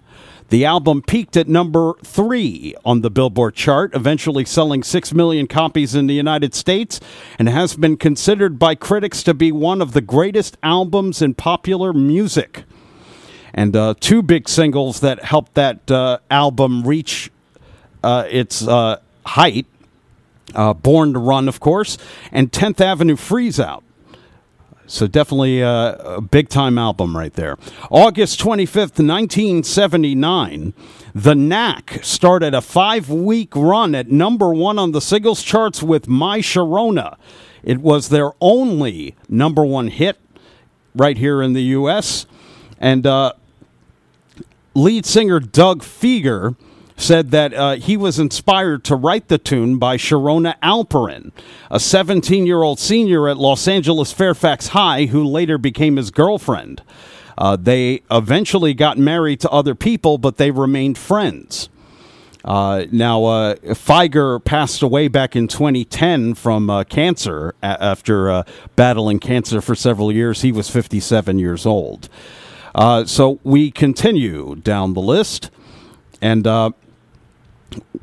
The 0.50 0.66
album 0.66 1.02
peaked 1.02 1.38
at 1.38 1.48
number 1.48 1.94
three 2.04 2.76
on 2.84 3.00
the 3.02 3.10
Billboard 3.10 3.56
chart, 3.56 3.96
eventually 3.96 4.44
selling 4.44 4.84
6 4.84 5.14
million 5.14 5.48
copies 5.48 5.96
in 5.96 6.08
the 6.08 6.14
United 6.14 6.54
States, 6.54 7.00
and 7.40 7.48
has 7.48 7.78
been 7.78 7.96
considered 7.96 8.60
by 8.60 8.76
critics 8.76 9.24
to 9.24 9.34
be 9.34 9.54
one 9.54 9.82
of 9.82 9.94
the 9.94 10.02
greatest 10.02 10.58
albums 10.62 11.22
in 11.22 11.36
popular 11.36 11.94
music. 11.94 12.66
And 13.54 13.78
uh, 13.78 13.94
two 14.02 14.22
big 14.22 14.50
singles 14.50 15.00
that 15.00 15.24
helped 15.24 15.54
that 15.54 15.90
uh, 15.90 16.20
album 16.30 16.84
reach 16.84 17.32
uh, 18.04 18.26
its 18.30 18.68
uh, 18.68 18.98
height, 19.26 19.66
uh, 20.56 20.74
Born 20.74 21.14
to 21.14 21.20
Run, 21.20 21.48
of 21.48 21.60
course, 21.60 21.98
and 22.32 22.52
10th 22.52 22.82
Avenue 22.82 23.16
Freeze 23.16 23.60
Out. 23.60 23.84
So 24.92 25.08
definitely 25.08 25.62
a, 25.62 25.96
a 25.96 26.22
big 26.22 26.50
time 26.50 26.78
album 26.78 27.16
right 27.16 27.34
there. 27.34 27.58
August 27.90 28.42
25th, 28.42 29.00
1979, 29.00 30.74
The 31.16 31.34
Knack 31.34 32.00
started 32.04 32.54
a 32.54 32.62
five 32.62 33.10
week 33.10 33.56
run 33.56 33.96
at 33.96 34.12
number 34.12 34.54
one 34.54 34.78
on 34.78 34.92
the 34.92 35.00
singles 35.00 35.44
charts 35.44 35.82
with 35.82 36.10
My 36.10 36.40
Sharona. 36.40 37.16
It 37.64 37.80
was 37.80 38.10
their 38.10 38.32
only 38.42 39.16
number 39.30 39.64
one 39.64 39.88
hit 39.88 40.18
right 40.94 41.18
here 41.18 41.42
in 41.42 41.54
the 41.54 41.64
U.S. 41.64 42.26
And 42.78 43.08
uh, 43.08 43.32
lead 44.74 45.06
singer 45.06 45.40
Doug 45.40 45.84
Fieger 45.84 46.58
said 47.02 47.32
that 47.32 47.54
uh, 47.54 47.76
he 47.76 47.98
was 47.98 48.20
inspired 48.20 48.84
to 48.86 48.96
write 48.96 49.28
the 49.28 49.38
tune 49.38 49.78
by 49.78 49.98
Sharona 49.98 50.56
Alperin, 50.62 51.32
a 51.70 51.80
17 51.80 52.46
year 52.46 52.62
old 52.62 52.80
senior 52.80 53.28
at 53.28 53.38
Los 53.38 53.68
Angeles 53.68 54.12
Fairfax 54.12 54.70
High 54.70 55.06
who 55.06 55.24
later 55.24 55.58
became 55.58 55.98
his 55.98 56.12
girlfriend. 56.12 56.82
Uh, 57.38 57.56
they 57.56 58.02
eventually 58.12 58.74
got 58.74 58.98
married 58.98 59.40
to 59.40 59.50
other 59.50 59.74
people, 59.74 60.18
but 60.18 60.38
they 60.38 60.52
remained 60.52 60.98
friends. 60.98 61.70
Uh, 62.44 62.86
now, 62.92 63.24
uh, 63.26 63.56
Fieger 63.56 64.44
passed 64.44 64.82
away 64.82 65.08
back 65.08 65.36
in 65.36 65.48
2010 65.48 66.34
from 66.34 66.70
uh, 66.70 66.84
cancer 66.84 67.54
a- 67.62 67.84
after 67.84 68.32
uh, 68.32 68.44
battling 68.76 69.20
cancer 69.20 69.62
for 69.62 69.76
several 69.76 70.12
years. 70.12 70.42
He 70.42 70.52
was 70.52 70.70
57 70.70 71.38
years 71.38 71.66
old. 71.66 72.10
Uh, 72.74 73.06
so 73.06 73.40
we 73.44 73.70
continue 73.70 74.56
down 74.56 74.94
the 74.94 75.02
list. 75.02 75.52
And 76.22 76.46
uh, 76.48 76.72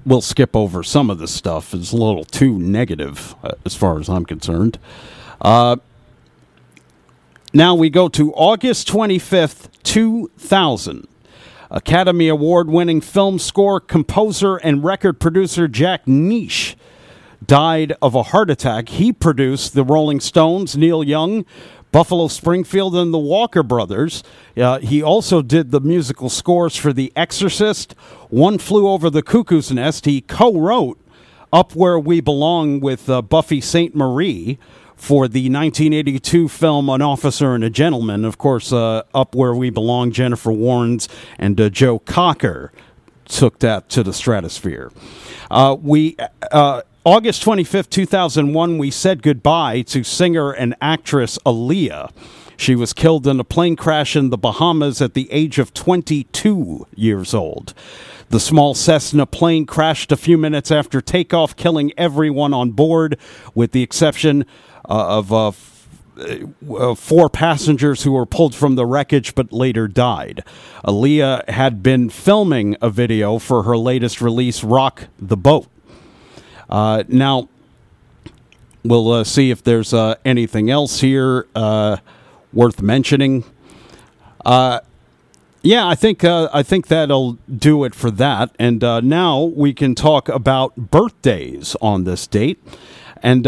we'll 0.09 0.21
skip 0.23 0.57
over 0.57 0.83
some 0.83 1.11
of 1.11 1.19
this 1.19 1.33
stuff. 1.33 1.75
It's 1.75 1.93
a 1.93 1.97
little 1.97 2.25
too 2.25 2.59
negative 2.59 3.37
uh, 3.43 3.53
as 3.65 3.75
far 3.75 4.01
as 4.01 4.09
I'm 4.09 4.25
concerned. 4.25 4.79
Uh, 5.41 5.77
now 7.53 7.75
we 7.75 7.91
go 7.91 8.09
to 8.09 8.33
August 8.35 8.89
25th, 8.89 9.69
2000. 9.85 11.07
Academy 11.71 12.29
Award 12.29 12.71
winning 12.71 13.03
film 13.03 13.39
score, 13.39 13.79
composer, 13.79 14.57
and 14.57 14.83
record 14.83 15.21
producer 15.21 15.69
Jack 15.69 16.07
Nitzsche 16.07 16.77
died 17.45 17.93
of 18.01 18.15
a 18.15 18.25
heart 18.25 18.49
attack. 18.51 18.89
He 18.89 19.13
produced 19.13 19.75
the 19.75 19.85
Rolling 19.85 20.19
Stones, 20.21 20.77
Neil 20.77 21.05
Young, 21.05 21.45
Buffalo 21.93 22.29
Springfield, 22.29 22.95
and 22.95 23.13
the 23.13 23.19
Walker 23.19 23.63
Brothers. 23.63 24.23
Uh, 24.57 24.79
he 24.79 25.03
also 25.03 25.43
did 25.43 25.71
the 25.71 25.81
musical 25.81 26.29
scores 26.29 26.77
for 26.77 26.93
The 26.93 27.13
Exorcist, 27.17 27.93
One 28.29 28.59
Flew 28.59 28.89
Over 28.89 29.11
the 29.11 29.23
Cuckoo's 29.23 29.73
Nest. 29.73 30.05
He 30.05 30.21
co 30.21 30.59
wrote 30.59 30.99
Up 31.53 31.75
Where 31.75 31.99
We 31.99 32.21
Belong 32.21 32.81
with 32.81 33.09
uh, 33.09 33.23
Buffy 33.23 33.61
Sainte-Marie 33.61 34.59
for 34.97 35.29
the 35.29 35.43
1982 35.43 36.49
film 36.49 36.89
An 36.89 37.01
Officer 37.01 37.55
and 37.55 37.65
a 37.65 37.71
Gentleman. 37.71 38.25
Of 38.25 38.37
course, 38.37 38.73
uh, 38.73 39.03
Up 39.15 39.35
Where 39.35 39.55
We 39.55 39.71
Belong, 39.71 40.11
Jennifer 40.11 40.51
Warnes 40.51 41.09
and 41.39 41.59
uh, 41.61 41.71
Joe 41.71 42.01
Cocker 42.01 42.73
took 43.25 43.61
that 43.61 43.89
to 43.91 44.03
the 44.03 44.13
stratosphere. 44.13 44.91
Uh, 45.51 45.77
we 45.81 46.17
uh, 46.51 46.83
August 47.09 47.43
25th, 47.43 47.89
2001, 47.89 48.77
we 48.77 48.91
said 48.91 49.23
goodbye 49.23 49.81
to 49.81 50.05
singer 50.05 50.51
and 50.51 50.75
actress 50.79 51.39
Aaliyah. 51.47 52.11
She 52.59 52.75
was 52.75 52.93
killed 52.93 53.27
in 53.27 53.41
a 53.41 53.45
plane 53.45 53.77
crash 53.77 54.15
in 54.15 54.29
the 54.29 54.37
Bahamas 54.37 55.01
at 55.01 55.15
the 55.15 55.27
age 55.33 55.59
of 55.59 55.73
22 55.73 56.87
years 56.95 57.33
old. 57.33 57.73
The 58.29 58.39
small 58.39 58.75
Cessna 58.75 59.25
plane 59.25 59.65
crashed 59.65 60.13
a 60.13 60.19
few 60.19 60.37
minutes 60.37 60.71
after 60.71 61.01
takeoff, 61.01 61.57
killing 61.57 61.95
everyone 61.97 62.53
on 62.53 62.73
board, 62.73 63.17
with 63.55 63.73
the 63.73 63.83
exception 63.83 64.45
uh, 64.87 65.19
of 65.19 65.33
uh, 65.33 65.53
uh, 66.79 66.95
four 66.95 67.31
passengers 67.31 68.03
who 68.03 68.13
were 68.13 68.27
pulled 68.27 68.55
from 68.55 68.75
the 68.75 68.85
wreckage 68.85 69.35
but 69.35 69.51
later 69.51 69.89
died. 69.89 70.45
Aaliyah 70.85 71.49
had 71.49 71.83
been 71.83 72.11
filming 72.11 72.77
a 72.83 72.91
video 72.91 73.39
for 73.39 73.63
her 73.63 73.79
latest 73.79 74.21
release, 74.21 74.63
Rock 74.63 75.05
the 75.19 75.39
Boat. 75.39 75.69
Uh, 76.69 77.05
now, 77.09 77.49
we'll 78.85 79.11
uh, 79.11 79.25
see 79.25 79.51
if 79.51 79.63
there's 79.63 79.95
uh, 79.95 80.17
anything 80.25 80.71
else 80.71 81.01
here 81.01 81.47
uh, 81.55 81.99
worth 82.53 82.83
mentioning. 82.83 83.45
Uh, 84.45 84.81
yeah, 85.63 85.87
I 85.87 85.95
think 85.95 86.25
uh, 86.25 86.49
I 86.53 86.63
think 86.63 86.87
that'll 86.87 87.33
do 87.55 87.85
it 87.85 87.95
for 87.95 88.11
that. 88.13 88.55
And 88.59 88.81
now 88.81 89.43
we 89.43 89.75
can 89.75 89.95
talk 89.95 90.29
about 90.29 90.77
birthdays 90.77 91.77
on 91.81 92.05
this 92.05 92.27
date. 92.27 92.63
And 93.23 93.47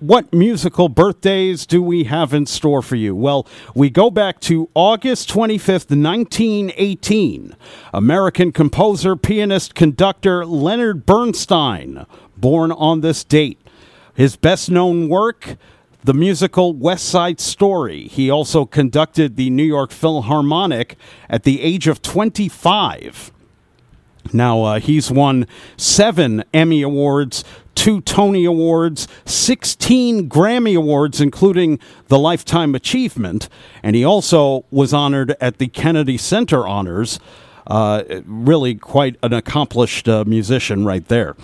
what 0.00 0.32
musical 0.32 0.88
birthdays 0.88 1.66
do 1.66 1.82
we 1.82 2.04
have 2.04 2.32
in 2.32 2.46
store 2.46 2.82
for 2.82 2.94
you? 2.94 3.16
Well, 3.16 3.46
we 3.74 3.90
go 3.90 4.10
back 4.10 4.38
to 4.42 4.68
August 4.74 5.28
25th, 5.28 5.90
1918. 5.90 7.56
American 7.92 8.52
composer, 8.52 9.16
pianist, 9.16 9.74
conductor 9.74 10.46
Leonard 10.46 11.04
Bernstein, 11.04 12.06
born 12.40 12.72
on 12.72 13.00
this 13.00 13.24
date. 13.24 13.60
His 14.14 14.36
best 14.36 14.70
known 14.70 15.08
work, 15.08 15.56
the 16.04 16.14
musical 16.14 16.72
West 16.72 17.06
Side 17.08 17.40
Story. 17.40 18.08
He 18.08 18.30
also 18.30 18.64
conducted 18.64 19.36
the 19.36 19.50
New 19.50 19.64
York 19.64 19.90
Philharmonic 19.90 20.96
at 21.28 21.44
the 21.44 21.60
age 21.60 21.86
of 21.86 22.02
25. 22.02 23.32
Now, 24.32 24.62
uh, 24.62 24.80
he's 24.80 25.10
won 25.10 25.46
seven 25.76 26.44
Emmy 26.52 26.82
Awards, 26.82 27.44
two 27.74 28.00
Tony 28.00 28.44
Awards, 28.44 29.08
16 29.24 30.28
Grammy 30.28 30.76
Awards, 30.76 31.20
including 31.20 31.78
the 32.08 32.18
Lifetime 32.18 32.74
Achievement, 32.74 33.48
and 33.82 33.96
he 33.96 34.04
also 34.04 34.64
was 34.70 34.92
honored 34.92 35.36
at 35.40 35.58
the 35.58 35.68
Kennedy 35.68 36.18
Center 36.18 36.66
Honors. 36.66 37.20
Uh, 37.66 38.02
really 38.24 38.74
quite 38.74 39.16
an 39.22 39.32
accomplished 39.32 40.08
uh, 40.08 40.24
musician 40.26 40.86
right 40.86 41.06
there. 41.08 41.36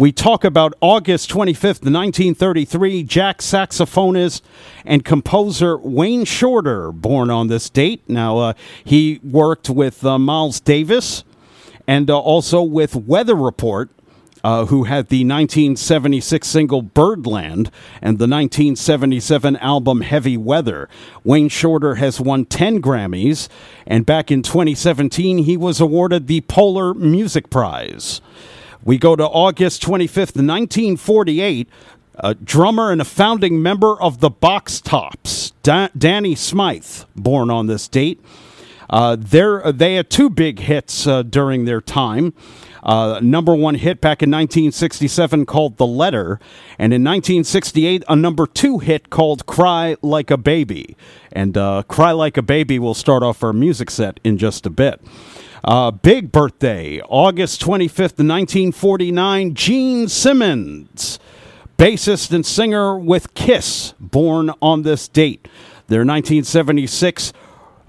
We 0.00 0.12
talk 0.12 0.44
about 0.44 0.72
August 0.80 1.28
25th, 1.28 1.84
1933, 1.84 3.02
Jazz 3.02 3.34
saxophonist 3.40 4.40
and 4.86 5.04
composer 5.04 5.76
Wayne 5.76 6.24
Shorter, 6.24 6.90
born 6.90 7.28
on 7.28 7.48
this 7.48 7.68
date. 7.68 8.00
Now, 8.08 8.38
uh, 8.38 8.52
he 8.82 9.20
worked 9.22 9.68
with 9.68 10.02
uh, 10.02 10.18
Miles 10.18 10.58
Davis 10.58 11.22
and 11.86 12.08
uh, 12.08 12.18
also 12.18 12.62
with 12.62 12.96
Weather 12.96 13.34
Report. 13.34 13.90
Uh, 14.42 14.64
who 14.64 14.84
had 14.84 15.08
the 15.08 15.22
1976 15.22 16.48
single 16.48 16.80
Birdland 16.80 17.70
and 18.00 18.16
the 18.16 18.24
1977 18.26 19.56
album 19.56 20.00
Heavy 20.00 20.38
Weather. 20.38 20.88
Wayne 21.24 21.50
Shorter 21.50 21.96
has 21.96 22.22
won 22.22 22.46
10 22.46 22.80
Grammys, 22.80 23.50
and 23.86 24.06
back 24.06 24.30
in 24.30 24.40
2017, 24.40 25.44
he 25.44 25.58
was 25.58 25.78
awarded 25.78 26.26
the 26.26 26.40
Polar 26.40 26.94
Music 26.94 27.50
Prize. 27.50 28.22
We 28.84 28.98
go 28.98 29.16
to 29.16 29.24
August 29.24 29.82
25th, 29.82 30.36
1948. 30.36 31.68
A 32.22 32.34
drummer 32.34 32.90
and 32.92 33.00
a 33.00 33.04
founding 33.04 33.62
member 33.62 34.00
of 34.00 34.20
the 34.20 34.28
Box 34.28 34.80
Tops, 34.80 35.52
da- 35.62 35.88
Danny 35.96 36.34
Smythe, 36.34 37.04
born 37.16 37.50
on 37.50 37.66
this 37.66 37.88
date. 37.88 38.20
Uh, 38.90 39.16
they 39.16 39.94
had 39.94 40.10
two 40.10 40.28
big 40.28 40.58
hits 40.58 41.06
uh, 41.06 41.22
during 41.22 41.64
their 41.64 41.80
time. 41.80 42.34
Uh, 42.82 43.20
number 43.22 43.54
one 43.54 43.74
hit 43.74 44.00
back 44.00 44.22
in 44.22 44.30
1967 44.30 45.46
called 45.46 45.76
The 45.76 45.86
Letter, 45.86 46.40
and 46.78 46.92
in 46.92 47.02
1968, 47.04 48.04
a 48.08 48.16
number 48.16 48.46
two 48.46 48.78
hit 48.78 49.10
called 49.10 49.46
Cry 49.46 49.96
Like 50.02 50.30
a 50.30 50.36
Baby. 50.36 50.96
And 51.32 51.56
uh, 51.56 51.84
Cry 51.88 52.12
Like 52.12 52.36
a 52.36 52.42
Baby 52.42 52.78
will 52.78 52.94
start 52.94 53.22
off 53.22 53.42
our 53.42 53.52
music 53.52 53.90
set 53.90 54.18
in 54.24 54.38
just 54.38 54.66
a 54.66 54.70
bit. 54.70 55.00
Uh, 55.62 55.90
big 55.90 56.32
birthday, 56.32 57.02
August 57.02 57.60
25th, 57.60 58.16
1949, 58.16 59.54
Gene 59.54 60.08
Simmons, 60.08 61.18
bassist 61.76 62.32
and 62.32 62.46
singer 62.46 62.98
with 62.98 63.34
Kiss, 63.34 63.92
born 64.00 64.52
on 64.62 64.82
this 64.82 65.06
date. 65.06 65.46
Their 65.88 66.00
1976 66.00 67.34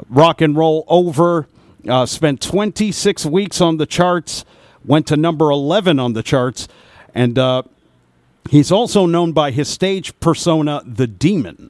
rock 0.10 0.42
and 0.42 0.58
roll 0.58 0.84
over, 0.90 1.48
uh, 1.88 2.06
spent 2.06 2.42
26 2.42 3.25
weeks 3.25 3.62
on 3.62 3.78
the 3.78 3.86
charts, 3.86 4.44
went 4.84 5.08
to 5.08 5.16
number 5.16 5.50
11 5.50 5.98
on 5.98 6.12
the 6.12 6.24
charts, 6.24 6.68
and 7.16 7.40
uh, 7.40 7.63
he's 8.50 8.72
also 8.72 9.06
known 9.06 9.32
by 9.32 9.51
his 9.51 9.70
stage 9.70 10.20
persona, 10.20 10.82
The 10.86 11.08
Demon. 11.08 11.70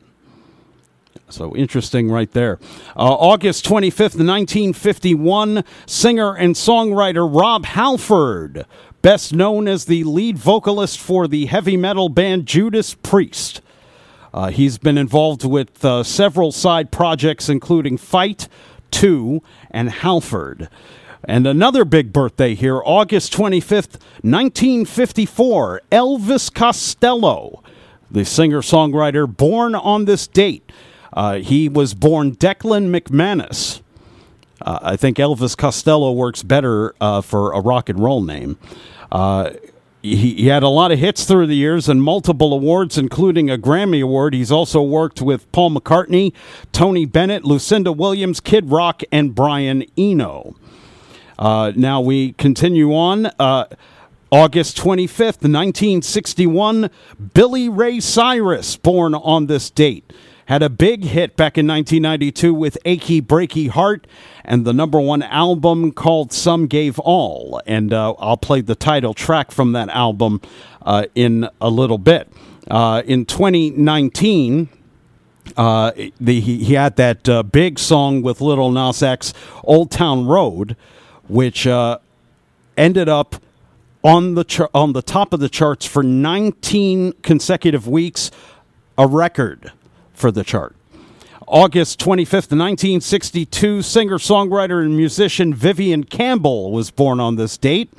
So 1.32 1.56
interesting 1.56 2.12
right 2.12 2.30
there. 2.32 2.60
Uh, 2.96 3.14
August 3.14 3.66
25th, 3.66 4.18
1951, 4.18 5.64
singer 5.86 6.36
and 6.36 6.56
songwriter 6.56 7.28
Rob 7.28 7.66
Halford, 7.66 8.66
best 9.02 9.34
known 9.34 9.68
as 9.68 9.86
the 9.86 10.04
lead 10.04 10.38
vocalist 10.38 11.00
for 11.00 11.28
the 11.28 11.46
heavy 11.46 11.78
metal 11.78 12.10
band 12.10 12.46
Judas 12.46 12.94
Priest. 12.94 13.62
Uh, 14.34 14.50
he's 14.50 14.78
been 14.78 14.98
involved 14.98 15.46
with 15.46 15.84
uh, 15.84 16.04
several 16.04 16.52
side 16.52 16.92
projects, 16.92 17.50
including 17.50 17.98
Fight, 17.98 18.48
2, 18.92 19.42
and 19.70 19.90
Halford. 19.90 20.70
And 21.24 21.46
another 21.46 21.86
big 21.86 22.12
birthday 22.12 22.56
here, 22.56 22.82
August 22.84 23.34
25th, 23.34 24.00
1954, 24.24 25.82
Elvis 25.92 26.54
Costello, 26.54 27.62
the 28.10 28.26
singer 28.26 28.62
songwriter 28.62 29.28
born 29.28 29.76
on 29.76 30.06
this 30.06 30.28
date. 30.28 30.71
Uh, 31.14 31.36
he 31.36 31.68
was 31.68 31.94
born 31.94 32.36
Declan 32.36 32.90
McManus. 32.90 33.82
Uh, 34.62 34.80
I 34.82 34.96
think 34.96 35.18
Elvis 35.18 35.58
Costello 35.58 36.12
works 36.12 36.44
better 36.44 36.94
uh, 37.02 37.22
for 37.22 37.52
a 37.54 37.60
rock 37.60 37.90
and 37.90 38.00
roll 38.00 38.22
name. 38.22 38.58
Uh, 39.12 39.52
he, 40.02 40.34
he, 40.36 40.48
had 40.48 40.64
a 40.64 40.68
lot 40.68 40.92
of 40.92 41.00
hits 41.00 41.26
through 41.26 41.48
the 41.48 41.56
years 41.56 41.88
and 41.90 42.02
multiple 42.02 42.54
awards, 42.54 42.98
including 42.98 43.50
a 43.50 43.58
Grammy 43.58 44.02
Award. 44.02 44.34
He's 44.34 44.52
also 44.52 44.82
worked 44.82 45.22
with 45.22 45.52
Paul 45.52 45.72
McCartney, 45.72 46.34
Tony 46.72 47.06
Bennett, 47.06 47.44
Lucinda 47.44 47.92
Williams, 47.92 48.40
Kid 48.40 48.72
Rock, 48.72 49.04
and 49.12 49.36
Brian 49.36 49.84
Eno. 49.98 50.56
Uh, 51.38 51.72
now 51.76 52.02
we 52.02 52.34
continue 52.34 52.96
on. 52.96 53.28
Uh, 53.38 53.66
August 54.32 54.78
25th, 54.78 55.44
1961, 55.44 56.90
Billy 57.34 57.68
Ray 57.68 58.00
Cyrus, 58.00 58.78
born 58.78 59.14
on 59.14 59.48
this 59.48 59.70
date 59.70 60.10
had 60.52 60.62
a 60.62 60.70
big 60.70 61.06
hit 61.06 61.38
back 61.38 61.58
in 61.58 61.66
1992 61.66 62.54
with 62.54 62.78
Achy 62.84 63.22
Breaky 63.22 63.70
Heart 63.70 64.06
and 64.44 64.66
the 64.66 64.74
number 64.74 65.00
one 65.00 65.24
album 65.24 65.94
called 65.94 66.34
Some 66.34 66.68
Gave 66.68 67.00
All. 67.00 67.62
And 67.66 67.94
uh, 67.94 68.12
I'll 68.20 68.36
play 68.36 68.60
the 68.60 68.76
title 68.76 69.14
track 69.14 69.52
from 69.52 69.72
that 69.72 69.88
album 69.88 70.42
uh, 70.82 71.06
in 71.16 71.48
a 71.62 71.70
little 71.70 71.98
bit. 71.98 72.28
Uh, 72.70 73.02
in 73.06 73.26
2019, 73.26 74.68
uh, 75.56 75.94
the, 76.20 76.42
he, 76.42 76.66
he, 76.66 76.74
had 76.74 76.98
that 76.98 77.30
uh, 77.30 77.44
big 77.44 77.80
song 77.80 78.22
with 78.22 78.42
Lil 78.42 78.72
Nas 78.72 79.02
X, 79.02 79.34
Old 79.64 79.90
Town 79.90 80.26
Road, 80.26 80.76
which 81.30 81.66
uh, 81.66 82.00
ended 82.76 83.08
up 83.08 83.38
on 84.04 84.36
the 84.36 84.44
char- 84.44 84.70
on 84.74 84.92
the 84.92 85.02
top 85.02 85.32
of 85.32 85.40
the 85.40 85.48
charts 85.48 85.86
for 85.86 86.04
19 86.04 87.14
consecutive 87.22 87.88
weeks, 87.88 88.32
a 88.98 89.08
record 89.08 89.72
for 90.22 90.32
the 90.32 90.44
chart. 90.44 90.76
August 91.48 92.00
25th, 92.00 92.56
1962, 92.56 93.82
singer, 93.82 94.18
songwriter, 94.18 94.82
and 94.82 94.96
musician 94.96 95.54
Vivian 95.54 96.06
Campbell 96.06 96.72
was 96.72 96.92
born 96.92 97.20
on 97.20 97.36
this 97.36 97.58
date. 97.58 97.92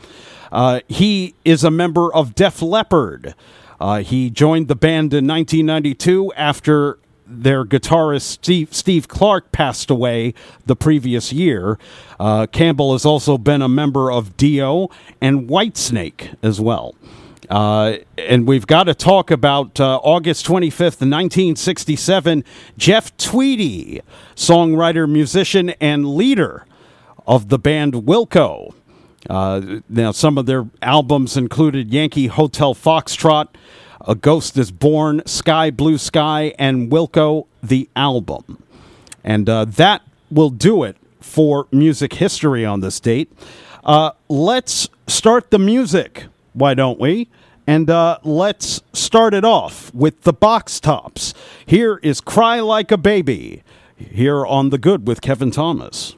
Uh, 0.50 0.80
he 0.88 1.34
is 1.44 1.64
a 1.64 1.70
member 1.70 2.12
of 2.14 2.34
Def 2.34 2.62
Leppard. 2.62 3.34
Uh, 3.78 3.98
he 3.98 4.30
joined 4.30 4.68
the 4.68 4.76
band 4.76 5.12
in 5.12 5.26
1992 5.26 6.32
after 6.34 6.98
their 7.26 7.64
guitarist 7.64 8.22
Steve, 8.22 8.72
Steve 8.72 9.08
Clark 9.08 9.52
passed 9.52 9.90
away 9.90 10.34
the 10.66 10.76
previous 10.76 11.32
year. 11.32 11.78
Uh, 12.20 12.46
Campbell 12.46 12.92
has 12.92 13.04
also 13.04 13.36
been 13.36 13.60
a 13.62 13.68
member 13.68 14.10
of 14.10 14.36
Dio 14.36 14.88
and 15.20 15.48
Whitesnake 15.48 16.36
as 16.42 16.60
well. 16.60 16.94
Uh, 17.50 17.96
and 18.16 18.46
we've 18.46 18.66
got 18.66 18.84
to 18.84 18.94
talk 18.94 19.30
about 19.30 19.80
uh, 19.80 19.96
August 20.02 20.46
25th, 20.46 21.00
1967. 21.00 22.44
Jeff 22.78 23.16
Tweedy, 23.16 24.00
songwriter, 24.36 25.08
musician, 25.10 25.70
and 25.80 26.14
leader 26.14 26.66
of 27.26 27.48
the 27.48 27.58
band 27.58 27.94
Wilco. 27.94 28.74
Uh, 29.28 29.80
now, 29.88 30.10
some 30.10 30.38
of 30.38 30.46
their 30.46 30.68
albums 30.80 31.36
included 31.36 31.92
Yankee 31.92 32.26
Hotel 32.26 32.74
Foxtrot, 32.74 33.48
A 34.06 34.14
Ghost 34.14 34.56
is 34.56 34.72
Born, 34.72 35.22
Sky 35.26 35.70
Blue 35.70 35.98
Sky, 35.98 36.54
and 36.58 36.90
Wilco 36.90 37.46
the 37.62 37.88
Album. 37.94 38.62
And 39.22 39.48
uh, 39.48 39.64
that 39.66 40.02
will 40.30 40.50
do 40.50 40.82
it 40.82 40.96
for 41.20 41.68
music 41.70 42.14
history 42.14 42.64
on 42.64 42.80
this 42.80 42.98
date. 42.98 43.32
Uh, 43.84 44.12
let's 44.28 44.88
start 45.06 45.50
the 45.50 45.58
music 45.58 46.24
why 46.52 46.74
don't 46.74 47.00
we? 47.00 47.28
And 47.66 47.88
uh, 47.88 48.18
let's 48.24 48.82
start 48.92 49.34
it 49.34 49.44
off 49.44 49.92
with 49.94 50.22
the 50.22 50.32
box 50.32 50.80
tops. 50.80 51.32
Here 51.64 51.98
is 52.02 52.20
Cry 52.20 52.60
Like 52.60 52.90
a 52.90 52.96
Baby, 52.96 53.62
here 53.96 54.44
on 54.44 54.70
The 54.70 54.78
Good 54.78 55.06
with 55.06 55.20
Kevin 55.20 55.50
Thomas. 55.50 56.16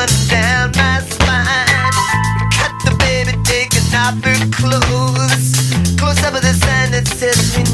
running 0.00 0.28
down 0.28 0.72
my 0.76 1.00
spine. 1.00 1.92
Cut 2.56 2.72
the 2.84 2.96
baby, 2.98 3.36
take. 3.44 3.70
Close 5.98 6.24
up 6.24 6.32
with 6.32 6.42
the 6.42 6.54
sign 6.54 6.90
that 6.90 7.06
says 7.06 7.69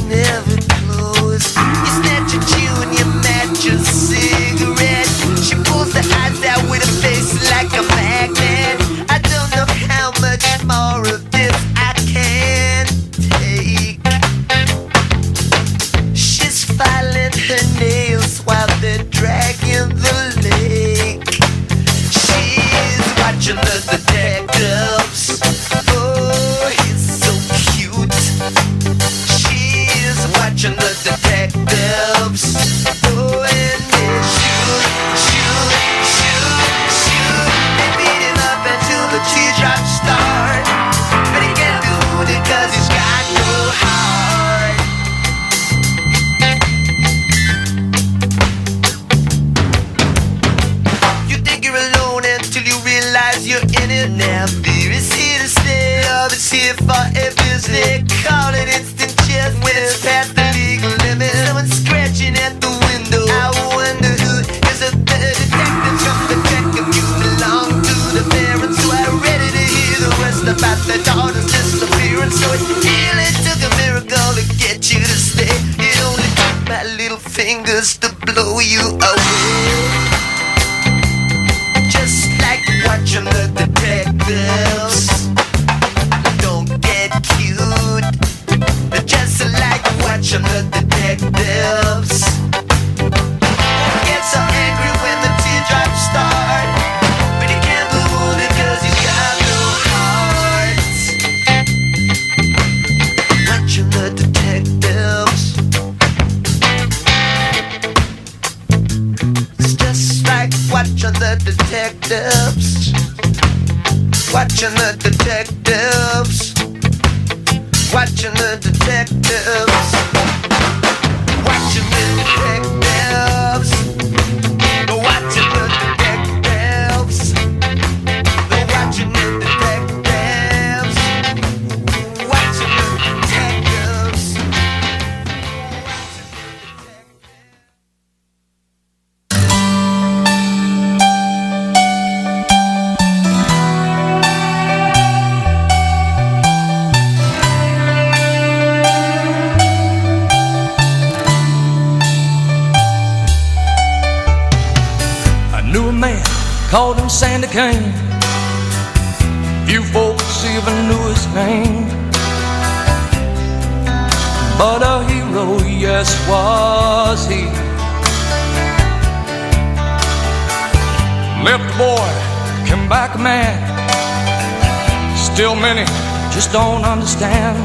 just 176.37 176.53
don't 176.53 176.85
understand 176.85 177.57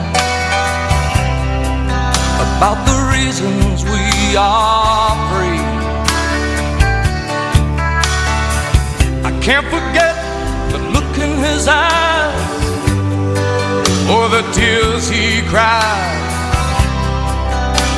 about 2.56 2.80
the 2.88 2.98
reasons 3.14 3.84
we 3.84 4.38
are 4.38 5.12
free. 5.30 5.60
I 9.28 9.32
can't 9.44 9.66
forget 9.66 10.16
the 10.72 10.80
look 10.96 11.18
in 11.18 11.38
his 11.44 11.68
eyes 11.68 12.40
or 14.10 14.30
the 14.30 14.50
tears 14.54 15.10
he 15.10 15.42
cried 15.50 16.22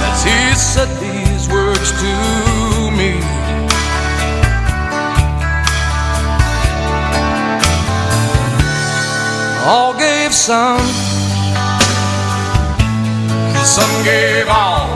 as 0.09 0.23
he 0.23 0.55
said 0.55 0.89
these 0.99 1.47
words 1.49 1.91
to 2.01 2.52
All 9.65 9.93
gave 9.97 10.33
some, 10.33 10.85
some 13.63 14.03
gave 14.03 14.49
all. 14.49 14.89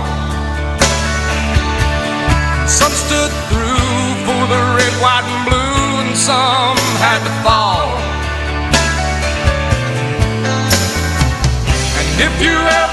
Some 2.67 2.91
stood 2.91 3.31
through 3.47 4.25
for 4.27 4.41
the 4.51 4.61
red, 4.75 4.93
white, 5.01 5.23
and 5.23 5.45
blue, 5.47 6.01
and 6.03 6.17
some 6.17 6.75
had 6.99 7.19
to 7.23 7.31
fall. 7.47 7.95
And 11.99 12.21
if 12.21 12.41
you 12.41 12.51
ever 12.51 12.86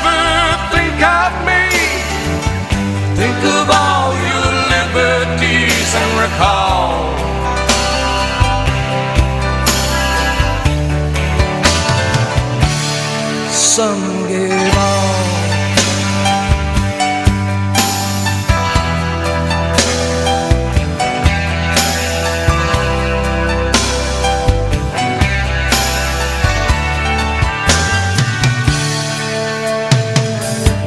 Some 13.75 14.29
gave 14.29 14.53
all. 14.53 15.15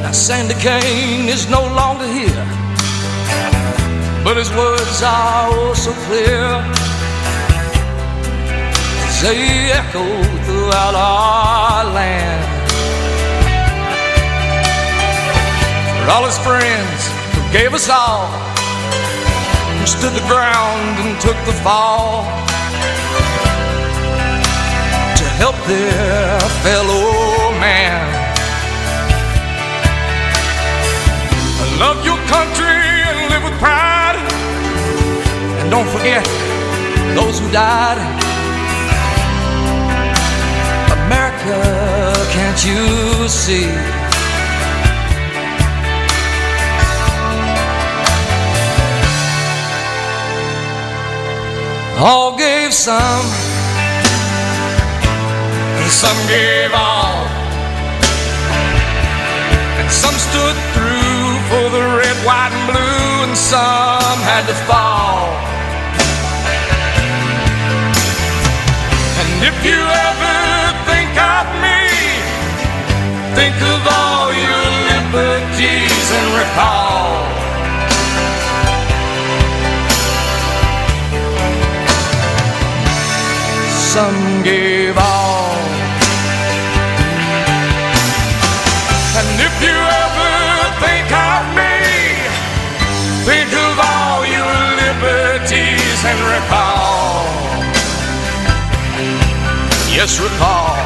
Now 0.00 0.12
Sandy 0.12 0.54
Kane 0.54 1.28
is 1.28 1.50
no 1.50 1.60
longer 1.60 2.06
here, 2.06 2.46
but 4.24 4.38
his 4.38 4.50
words 4.52 5.02
are 5.02 5.50
oh 5.52 5.74
so 5.74 5.92
clear 6.06 6.64
they 9.20 9.72
echo 9.72 10.06
throughout 10.46 10.94
our 10.94 11.84
land. 11.92 12.57
For 16.08 16.14
all 16.14 16.24
his 16.24 16.38
friends 16.38 17.00
who 17.36 17.52
gave 17.52 17.74
us 17.74 17.90
all, 17.90 18.24
who 19.76 19.84
stood 19.84 20.14
the 20.14 20.26
ground 20.26 20.96
and 21.04 21.20
took 21.20 21.36
the 21.44 21.52
fall 21.60 22.24
to 25.20 25.24
help 25.36 25.54
their 25.68 26.40
fellow 26.64 27.52
man. 27.60 28.08
I 31.60 31.76
Love 31.78 32.02
your 32.02 32.16
country 32.32 32.80
and 33.04 33.28
live 33.28 33.44
with 33.44 33.58
pride. 33.60 34.16
And 35.60 35.70
don't 35.70 35.90
forget 35.90 36.24
those 37.16 37.38
who 37.38 37.52
died. 37.52 38.00
America, 41.04 41.60
can't 42.32 42.64
you 42.64 43.28
see? 43.28 43.97
All 52.00 52.36
gave 52.36 52.72
some, 52.72 53.26
and 55.82 55.90
some 55.90 56.16
gave 56.28 56.70
all. 56.72 57.26
And 59.80 59.90
some 59.90 60.14
stood 60.14 60.54
through 60.74 61.26
for 61.50 61.64
the 61.74 61.82
red, 61.98 62.14
white, 62.24 62.54
and 62.54 62.66
blue, 62.70 63.26
and 63.26 63.36
some 63.36 64.18
had 64.30 64.46
to 64.46 64.54
fall. 64.70 65.26
And 69.18 69.30
if 69.50 69.56
you 69.66 69.80
ever 70.06 70.38
think 70.86 71.10
of 71.18 71.50
me, 71.58 71.82
think 73.34 73.58
of 73.74 73.82
all 73.90 74.30
your 74.30 74.66
liberties 74.86 76.06
and 76.14 76.26
recall. 76.38 76.87
Some 83.98 84.44
gave 84.44 84.96
all. 84.96 85.58
And 89.18 89.30
if 89.48 89.54
you 89.66 89.76
ever 90.04 90.34
think 90.84 91.08
of 91.30 91.42
me, 91.58 91.74
think 93.28 93.50
of 93.66 93.74
all 93.90 94.20
your 94.36 94.56
liberties 94.82 96.00
and 96.10 96.20
recall. 96.34 97.26
Yes, 99.98 100.20
recall. 100.20 100.78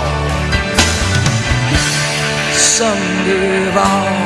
Some 2.55 3.05
give 3.27 3.77
all. 3.77 4.22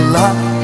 Alive. 0.00 0.50
Day, 0.50 0.59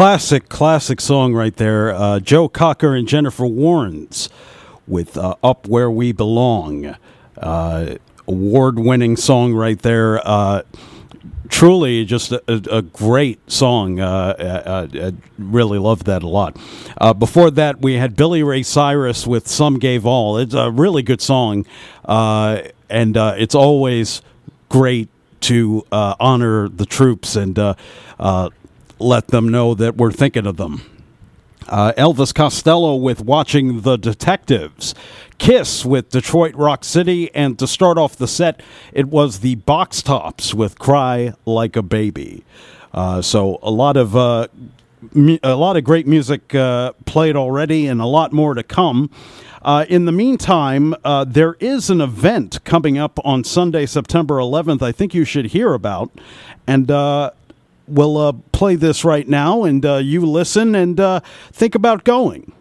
classic, 0.00 0.48
classic 0.48 0.98
song 0.98 1.34
right 1.34 1.56
there. 1.56 1.92
Uh, 1.92 2.18
Joe 2.18 2.48
Cocker 2.48 2.94
and 2.94 3.06
Jennifer 3.06 3.44
Warnes 3.44 4.30
with 4.88 5.18
uh, 5.18 5.34
Up 5.44 5.68
Where 5.68 5.90
We 5.90 6.12
Belong. 6.12 6.96
Uh, 7.36 7.96
Award 8.26 8.78
winning 8.78 9.18
song 9.18 9.52
right 9.52 9.78
there. 9.78 10.26
Uh, 10.26 10.62
truly 11.50 12.06
just 12.06 12.32
a, 12.32 12.40
a, 12.48 12.80
great 12.80 13.50
song. 13.50 14.00
Uh, 14.00 14.06
uh, 14.38 14.42
uh, 14.42 15.08
I 15.08 15.12
really 15.36 15.78
loved 15.78 16.06
that 16.06 16.22
a 16.22 16.28
lot. 16.28 16.56
Before 17.18 17.50
that, 17.50 17.82
we 17.82 17.96
had 17.96 18.16
Billy 18.16 18.42
Ray 18.42 18.62
Cyrus 18.62 19.26
with 19.26 19.48
Some 19.48 19.78
Gave 19.78 20.06
All. 20.06 20.38
It's 20.38 20.54
a 20.54 20.70
really 20.70 21.02
good 21.02 21.20
song, 21.20 21.66
and 22.06 22.72
it's 23.18 23.54
always 23.54 24.22
great 24.70 25.10
to 25.40 25.84
honor 25.92 26.70
the 26.70 26.86
troops 26.86 27.36
and 27.36 27.58
uh, 27.58 27.74
let 29.00 29.28
them 29.28 29.48
know 29.48 29.74
that 29.74 29.96
we're 29.96 30.12
thinking 30.12 30.46
of 30.46 30.56
them. 30.56 30.82
Uh, 31.68 31.92
Elvis 31.96 32.34
Costello 32.34 32.96
with 32.96 33.20
Watching 33.20 33.82
the 33.82 33.96
Detectives. 33.96 34.94
Kiss 35.38 35.84
with 35.84 36.10
Detroit 36.10 36.54
Rock 36.54 36.84
City. 36.84 37.34
And 37.34 37.58
to 37.58 37.66
start 37.66 37.96
off 37.96 38.16
the 38.16 38.28
set, 38.28 38.60
it 38.92 39.08
was 39.08 39.40
the 39.40 39.54
Box 39.54 40.02
Tops 40.02 40.52
with 40.52 40.78
Cry 40.78 41.32
Like 41.46 41.76
a 41.76 41.82
Baby. 41.82 42.44
Uh, 42.92 43.22
so 43.22 43.58
a 43.62 43.70
lot 43.70 43.96
of. 43.96 44.16
Uh, 44.16 44.48
a 45.42 45.54
lot 45.54 45.78
of 45.78 45.84
great 45.84 46.06
music 46.06 46.54
uh, 46.54 46.92
played 47.06 47.34
already, 47.34 47.86
and 47.86 48.02
a 48.02 48.06
lot 48.06 48.34
more 48.34 48.52
to 48.52 48.62
come. 48.62 49.10
Uh, 49.62 49.86
in 49.88 50.04
the 50.04 50.12
meantime, 50.12 50.94
uh, 51.04 51.24
there 51.24 51.56
is 51.58 51.88
an 51.88 52.02
event 52.02 52.62
coming 52.64 52.98
up 52.98 53.18
on 53.24 53.42
Sunday, 53.42 53.86
September 53.86 54.34
11th. 54.36 54.82
I 54.82 54.92
think 54.92 55.14
you 55.14 55.24
should 55.24 55.46
hear 55.46 55.72
about, 55.72 56.10
and 56.66 56.90
uh, 56.90 57.30
we'll 57.90 58.16
uh, 58.16 58.32
play 58.52 58.76
this 58.76 59.04
right 59.04 59.28
now, 59.28 59.64
and 59.64 59.84
uh, 59.84 59.96
you 59.96 60.24
listen 60.24 60.74
and 60.74 60.98
uh, 60.98 61.20
think 61.52 61.74
about 61.74 62.04
going. 62.04 62.52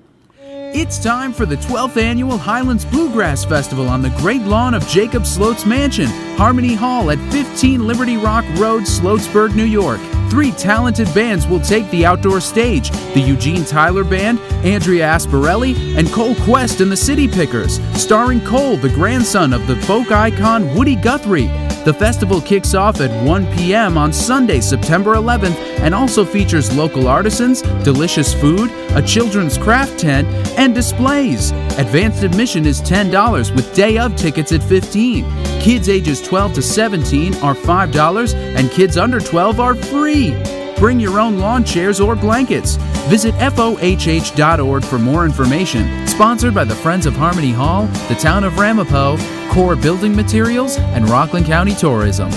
It's 0.72 1.00
time 1.00 1.34
for 1.34 1.48
the 1.48 1.56
12th 1.56 1.98
annual 1.98 2.38
Highlands 2.38 2.86
Bluegrass 2.86 3.44
Festival 3.44 3.90
on 3.90 4.04
the 4.04 4.12
great 4.12 4.44
lawn 4.44 4.76
of 4.76 4.88
Jacob 4.88 5.26
Sloat's 5.26 5.66
mansion, 5.66 6.06
Harmony 6.38 6.76
Hall 6.76 7.10
at 7.10 7.18
15 7.32 7.88
Liberty 7.88 8.18
Rock 8.18 8.46
Road, 8.60 8.84
Sloatsburg, 8.84 9.56
New 9.56 9.66
York. 9.66 10.00
Three 10.30 10.52
talented 10.52 11.12
bands 11.16 11.48
will 11.48 11.60
take 11.60 11.90
the 11.90 12.06
outdoor 12.06 12.40
stage 12.40 12.92
the 13.16 13.20
Eugene 13.20 13.66
Tyler 13.66 14.04
Band, 14.04 14.40
Andrea 14.64 15.08
Asparelli, 15.08 15.98
and 15.98 16.08
Cole 16.12 16.36
Quest 16.36 16.82
and 16.82 16.92
the 16.92 16.98
City 16.98 17.28
Pickers, 17.28 17.80
starring 18.00 18.40
Cole, 18.42 18.78
the 18.78 18.90
grandson 18.90 19.54
of 19.54 19.66
the 19.66 19.76
folk 19.88 20.12
icon 20.12 20.76
Woody 20.76 20.96
Guthrie. 20.96 21.50
The 21.86 21.94
festival 21.94 22.42
kicks 22.42 22.74
off 22.74 23.00
at 23.00 23.26
1 23.26 23.46
p.m. 23.56 23.98
on 23.98 24.12
Sunday, 24.12 24.60
September 24.60 25.16
11th, 25.16 25.58
and 25.80 25.96
also 25.96 26.26
features 26.26 26.76
local 26.76 27.08
artisans, 27.08 27.62
delicious 27.84 28.34
food, 28.34 28.70
a 28.92 29.02
children's 29.02 29.58
craft 29.58 29.98
tent, 29.98 30.28
and 30.58 30.76
displays. 30.76 31.52
Advanced 31.78 32.24
admission 32.24 32.66
is 32.66 32.82
$10 32.82 33.56
with 33.56 33.74
day 33.74 33.98
of 33.98 34.16
tickets 34.18 34.52
at 34.52 34.62
15. 34.62 35.24
Kids 35.62 35.88
ages 35.88 36.22
12 36.22 36.56
to 36.56 36.62
17 36.62 37.36
are 37.36 37.56
$5 37.56 38.36
and 38.36 38.70
kids 38.72 38.98
under 38.98 39.22
12 39.22 39.60
are 39.62 39.76
free. 39.76 40.36
Bring 40.80 40.98
your 40.98 41.20
own 41.20 41.40
lawn 41.40 41.66
chairs 41.66 42.00
or 42.00 42.16
blankets. 42.16 42.78
Visit 43.10 43.36
FOHH.org 43.36 44.86
for 44.86 44.98
more 44.98 45.26
information. 45.26 46.08
Sponsored 46.08 46.54
by 46.54 46.64
the 46.64 46.76
Friends 46.76 47.06
of 47.06 47.14
Harmony 47.14 47.52
Hall, 47.52 47.86
the 48.08 48.16
Town 48.16 48.46
of 48.46 48.58
Ramapo, 48.58 49.18
Core 49.52 49.76
Building 49.76 50.16
Materials, 50.16 50.78
and 50.78 51.10
Rockland 51.10 51.46
County 51.46 51.76
Tourism. 51.76 52.32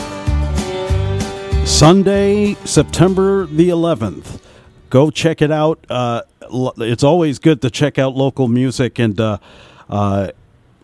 Sunday, 1.65 2.55
September 2.65 3.47
the 3.47 3.69
11th. 3.69 4.41
Go 4.91 5.11
check 5.11 5.41
it 5.41 5.53
out. 5.53 5.85
Uh, 5.89 6.23
it's 6.79 7.05
always 7.05 7.39
good 7.39 7.63
to 7.63 7.71
check 7.71 7.97
out 7.97 8.17
local 8.17 8.49
music, 8.49 8.99
and 8.99 9.19
uh, 9.21 9.39
uh, 9.89 10.33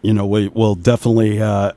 you 0.01 0.13
know 0.13 0.27
we 0.27 0.47
will 0.49 0.77
definitely 0.77 1.43
uh, 1.43 1.73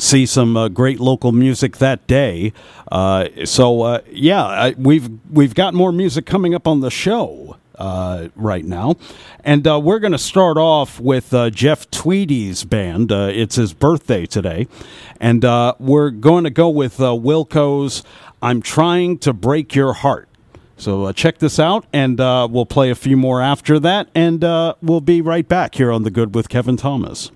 see 0.00 0.26
some 0.26 0.56
uh, 0.56 0.68
great 0.68 0.98
local 0.98 1.32
music 1.32 1.76
that 1.78 2.06
day. 2.06 2.52
Uh, 2.90 3.28
so 3.44 3.82
uh, 3.82 4.00
yeah, 4.10 4.44
I, 4.44 4.74
we've 4.76 5.08
we've 5.30 5.54
got 5.54 5.74
more 5.74 5.92
music 5.92 6.26
coming 6.26 6.54
up 6.54 6.66
on 6.66 6.80
the 6.80 6.90
show. 6.90 7.56
Uh, 7.78 8.28
right 8.36 8.66
now, 8.66 8.94
and 9.42 9.66
uh, 9.66 9.80
we're 9.80 10.00
going 10.00 10.12
to 10.12 10.18
start 10.18 10.58
off 10.58 11.00
with 11.00 11.32
uh, 11.32 11.48
Jeff 11.48 11.90
Tweedy's 11.90 12.62
band. 12.62 13.10
It's 13.10 13.56
his 13.56 13.72
birthday 13.72 14.26
today, 14.26 14.68
and 15.18 15.42
we're 15.78 16.10
going 16.10 16.44
to 16.44 16.50
go 16.50 16.68
with 16.68 16.98
Wilco's 16.98 18.02
"I'm 18.42 18.60
Trying 18.60 19.16
to 19.20 19.32
Break 19.32 19.74
Your 19.74 19.94
Heart." 19.94 20.28
So 20.76 21.10
check 21.12 21.38
this 21.38 21.58
out, 21.58 21.86
and 21.90 22.18
we'll 22.18 22.66
play 22.66 22.90
a 22.90 22.94
few 22.94 23.16
more 23.16 23.40
after 23.40 23.78
that, 23.78 24.10
and 24.14 24.42
we'll 24.82 25.00
be 25.00 25.22
right 25.22 25.48
back 25.48 25.76
here 25.76 25.90
on 25.90 26.02
the 26.02 26.10
Good 26.10 26.34
with 26.34 26.50
Kevin 26.50 26.76
Thomas. 26.76 27.30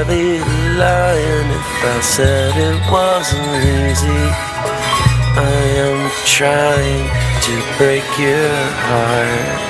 Are 0.00 0.04
be 0.06 0.38
lying 0.78 1.50
if 1.50 1.84
I 1.84 2.00
said 2.00 2.56
it 2.56 2.80
wasn't 2.90 3.48
easy. 3.64 4.24
I 5.36 5.52
am 5.86 6.10
trying 6.24 7.06
to 7.44 7.76
break 7.76 8.04
your 8.18 8.48
heart. 8.88 9.69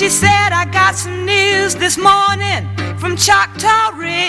She 0.00 0.08
said, 0.08 0.52
I 0.54 0.64
got 0.64 0.94
some 0.94 1.26
news 1.26 1.74
this 1.74 1.98
morning 1.98 2.66
from 2.96 3.18
Choctaw 3.18 3.90
Ridge. 3.98 4.22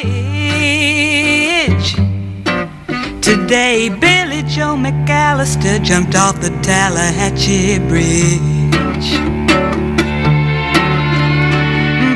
Today, 3.24 3.88
Billie 3.88 4.44
Joe 4.44 4.76
McAllister 4.76 5.82
jumped 5.82 6.14
off 6.14 6.42
the 6.42 6.50
Tallahatchie 6.62 7.80
Bridge. 7.88 9.14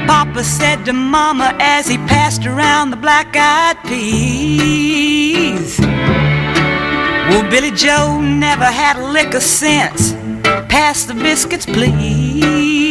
Papa 0.05 0.43
said 0.43 0.83
to 0.83 0.91
Mama 0.91 1.55
as 1.61 1.87
he 1.87 1.97
passed 2.09 2.45
around 2.45 2.89
the 2.89 2.97
black 2.97 3.37
eyed 3.37 3.77
peas. 3.85 5.79
Well, 7.29 7.49
Billie 7.49 7.71
Joe 7.71 8.19
never 8.19 8.65
had 8.65 8.97
a 8.97 9.07
lick 9.07 9.33
of 9.33 9.41
sense. 9.41 10.11
Pass 10.67 11.05
the 11.05 11.13
biscuits, 11.13 11.65
please. 11.65 12.84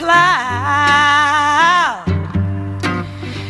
Plow. 0.00 2.02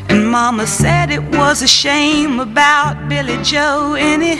And 0.08 0.28
Mama 0.28 0.66
said 0.66 1.12
it 1.12 1.22
was 1.38 1.62
a 1.62 1.68
shame 1.68 2.40
about 2.40 3.08
Billie 3.08 3.40
Joe, 3.44 3.94
anyhow. 3.94 4.34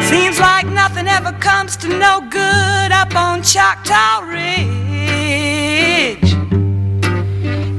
Seems 0.00 0.38
like 0.38 0.68
nothing 0.68 1.08
ever 1.08 1.32
comes 1.32 1.76
to 1.78 1.88
no 1.88 2.20
good 2.30 2.92
up 2.92 3.16
on 3.16 3.42
Choctaw 3.42 4.20
Ridge. 4.20 4.46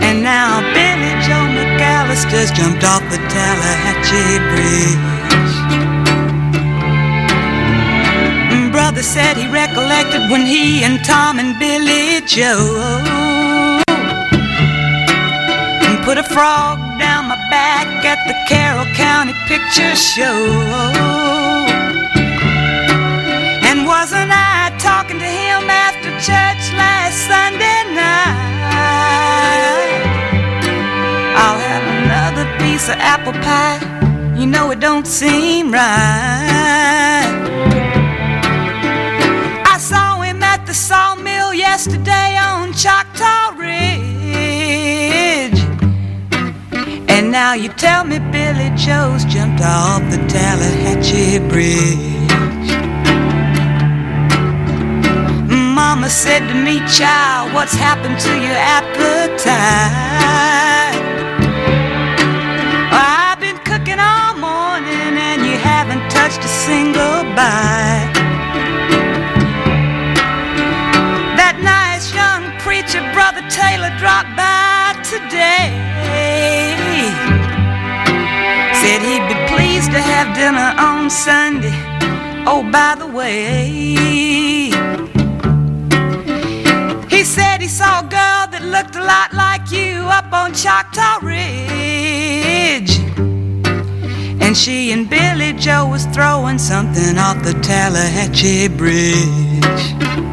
And 0.03 0.21
now 0.21 0.59
Billie 0.75 1.15
Joe 1.25 1.47
McAllister's 1.55 2.51
jumped 2.51 2.83
off 2.83 3.03
the 3.09 3.19
Tallahatchie 3.31 4.39
Bridge. 4.51 5.26
Brother 8.77 9.01
said 9.01 9.37
he 9.37 9.47
recollected 9.47 10.29
when 10.29 10.45
he 10.45 10.83
and 10.83 11.03
Tom 11.03 11.39
and 11.39 11.57
Billie 11.57 12.21
Joe 12.27 13.81
put 16.05 16.19
a 16.19 16.23
frog 16.23 16.77
down 16.99 17.27
my 17.27 17.37
back 17.49 17.87
at 18.05 18.23
the 18.29 18.35
Carroll 18.47 18.85
County 18.93 19.33
Picture 19.47 19.95
Show. 19.95 20.61
And 23.65 23.87
wasn't 23.87 24.29
I 24.31 24.69
talking 24.77 25.17
to 25.17 25.25
him 25.25 25.71
after 25.87 26.11
church 26.21 26.71
last 26.77 27.17
Sunday 27.25 27.83
night? 27.97 28.45
I'll 31.35 31.59
have 31.59 31.83
another 32.05 32.45
piece 32.59 32.89
of 32.89 32.97
apple 32.99 33.33
pie. 33.41 33.79
You 34.39 34.45
know 34.45 34.69
it 34.69 34.79
don't 34.79 35.07
seem 35.07 35.73
right. 35.73 37.86
The 40.67 40.73
sawmill 40.73 41.53
yesterday 41.53 42.35
on 42.35 42.73
Choctaw 42.73 43.55
Ridge. 43.57 43.87
And 47.07 47.31
now 47.31 47.53
you 47.53 47.69
tell 47.69 48.03
me 48.03 48.19
Billie 48.19 48.75
Joe's 48.75 49.23
jumped 49.23 49.61
off 49.63 50.01
the 50.11 50.17
Tallahatchie 50.27 51.39
Bridge. 51.47 52.27
Mama 55.49 56.09
said 56.09 56.45
to 56.49 56.53
me, 56.53 56.81
child, 56.85 57.53
what's 57.53 57.73
happened 57.73 58.19
to 58.19 58.33
your 58.37 58.59
appetite? 58.77 59.47
I've 62.91 63.39
been 63.39 63.57
cooking 63.59 63.99
all 63.99 64.35
morning 64.35 65.17
and 65.17 65.45
you 65.45 65.55
haven't 65.57 66.11
touched 66.11 66.43
a 66.43 66.49
single 66.49 67.23
bite. 67.37 68.06
Taylor, 73.87 73.99
dropped 73.99 74.35
by 74.35 74.95
today. 75.03 75.73
Said 78.73 79.01
he'd 79.01 79.27
be 79.27 79.35
pleased 79.53 79.91
to 79.91 79.99
have 79.99 80.35
dinner 80.35 80.73
on 80.79 81.09
Sunday. 81.09 81.71
Oh, 82.45 82.67
by 82.71 82.95
the 82.97 83.07
way, 83.07 83.67
he 87.09 87.23
said 87.23 87.61
he 87.61 87.67
saw 87.67 87.99
a 87.99 88.03
girl 88.03 88.47
that 88.51 88.61
looked 88.63 88.95
a 88.95 89.03
lot 89.03 89.33
like 89.33 89.71
you 89.71 90.03
up 90.05 90.31
on 90.31 90.53
Choctaw 90.53 91.19
Ridge. 91.21 92.99
And 94.39 94.55
she 94.55 94.91
and 94.91 95.09
Billie 95.09 95.53
Joe 95.53 95.87
was 95.89 96.05
throwing 96.07 96.57
something 96.57 97.17
off 97.17 97.43
the 97.43 97.53
Tallahatchie 97.61 98.69
Bridge. 98.69 100.26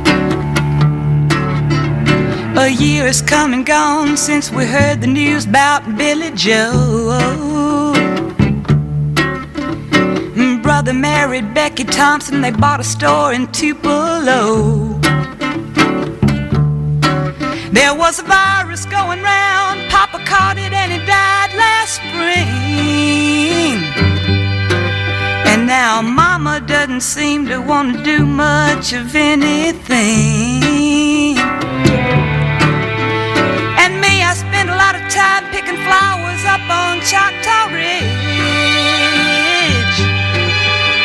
A 2.64 2.70
year 2.70 3.04
has 3.04 3.20
come 3.20 3.52
and 3.52 3.66
gone 3.66 4.16
since 4.16 4.50
we 4.50 4.64
heard 4.64 5.02
the 5.02 5.06
news 5.06 5.44
about 5.44 5.98
Billie 5.98 6.30
Joe. 6.30 7.92
Brother 10.62 10.94
married 10.94 11.52
Becky 11.52 11.84
Thompson, 11.84 12.40
they 12.40 12.52
bought 12.52 12.80
a 12.80 12.82
store 12.82 13.34
in 13.34 13.52
Tupelo. 13.52 14.98
There 17.70 17.94
was 17.94 18.20
a 18.20 18.22
virus 18.22 18.86
going 18.86 19.20
round, 19.20 19.90
Papa 19.90 20.24
caught 20.24 20.56
it 20.56 20.72
and 20.72 20.90
he 20.90 21.00
died 21.00 21.52
last 21.54 21.96
spring. 21.96 23.84
And 25.52 25.66
now 25.66 26.00
Mama 26.00 26.62
doesn't 26.66 27.02
seem 27.02 27.46
to 27.48 27.58
want 27.58 27.94
to 27.98 28.02
do 28.02 28.24
much 28.24 28.94
of 28.94 29.14
anything. 29.14 30.63
Time 35.25 35.45
picking 35.51 35.81
flowers 35.89 36.43
up 36.55 36.64
on 36.68 37.01
Choctaw 37.11 37.72
Ridge 37.72 38.05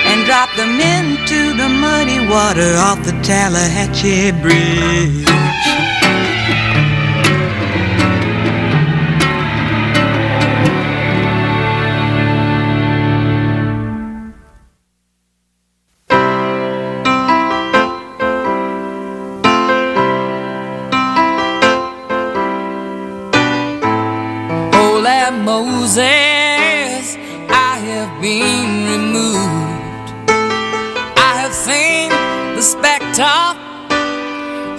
and 0.09 0.19
drop 0.25 0.51
them 0.59 0.75
into 0.95 1.39
the 1.59 1.69
muddy 1.83 2.19
water 2.27 2.71
off 2.87 2.99
the 3.05 3.15
Tallahatchie 3.23 4.31
Bridge. 4.41 5.88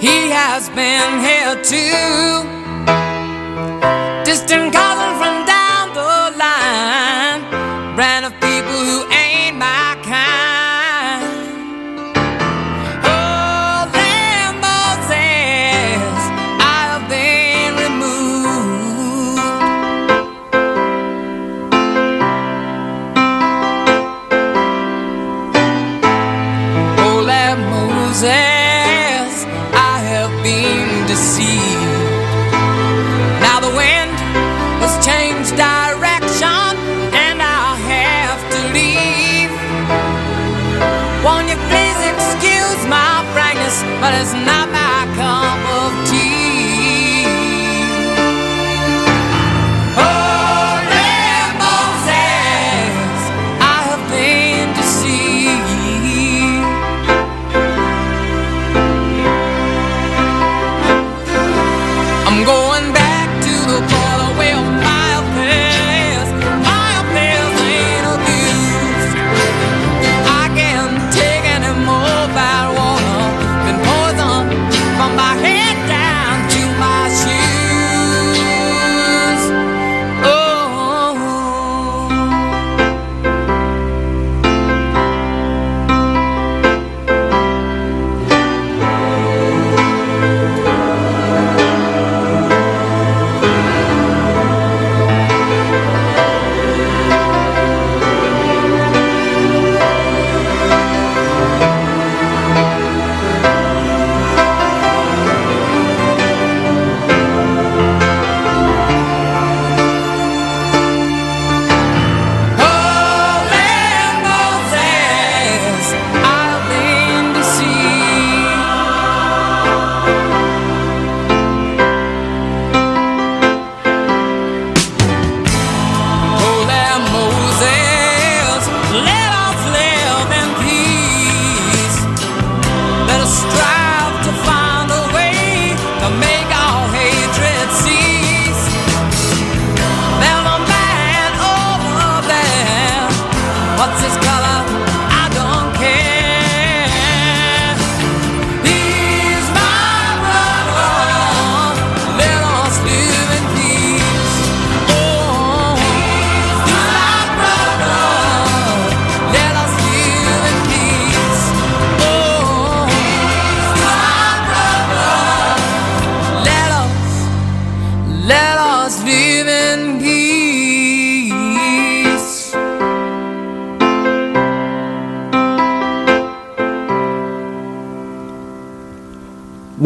He 0.01 0.31
has 0.31 0.67
been 0.69 1.19
here 1.21 1.55
too. 1.61 2.41
Distant 4.25 4.73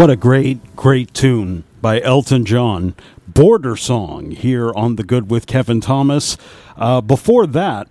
What 0.05 0.11
a 0.11 0.17
great, 0.17 0.75
great 0.75 1.15
tune 1.15 1.63
by 1.81 1.99
Elton 1.99 2.45
John. 2.45 2.93
Border 3.27 3.75
Song 3.75 4.29
here 4.29 4.71
on 4.75 4.97
The 4.97 5.03
Good 5.03 5.31
with 5.31 5.47
Kevin 5.47 5.81
Thomas. 5.81 6.37
Uh, 6.77 7.01
before 7.01 7.47
that, 7.47 7.87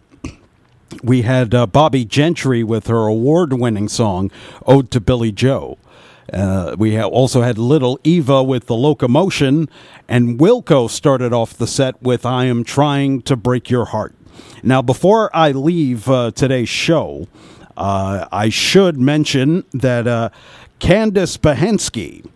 we 1.02 1.22
had 1.22 1.56
uh, 1.56 1.66
Bobbie 1.66 2.04
Gentry 2.04 2.62
with 2.62 2.86
her 2.86 3.08
award 3.08 3.54
winning 3.54 3.88
song, 3.88 4.30
Ode 4.64 4.92
to 4.92 5.00
Billie 5.00 5.32
Joe. 5.32 5.76
Uh, 6.32 6.76
we 6.78 6.94
ha- 6.94 7.08
also 7.08 7.42
had 7.42 7.58
Little 7.58 7.98
Eva 8.04 8.44
with 8.44 8.66
The 8.66 8.76
Locomotion, 8.76 9.68
and 10.06 10.38
Wilco 10.38 10.88
started 10.88 11.32
off 11.32 11.54
the 11.54 11.66
set 11.66 12.00
with 12.00 12.24
I 12.24 12.44
Am 12.44 12.62
Trying 12.62 13.22
to 13.22 13.34
Break 13.34 13.70
Your 13.70 13.86
Heart. 13.86 14.14
Now, 14.62 14.82
before 14.82 15.34
I 15.34 15.50
leave 15.50 16.08
uh, 16.08 16.30
today's 16.30 16.68
show, 16.68 17.26
uh, 17.76 18.28
I 18.30 18.50
should 18.50 18.98
mention 18.98 19.64
that 19.72 20.06
uh, 20.06 20.30
Candace 20.78 21.36
Behensky 21.36 22.26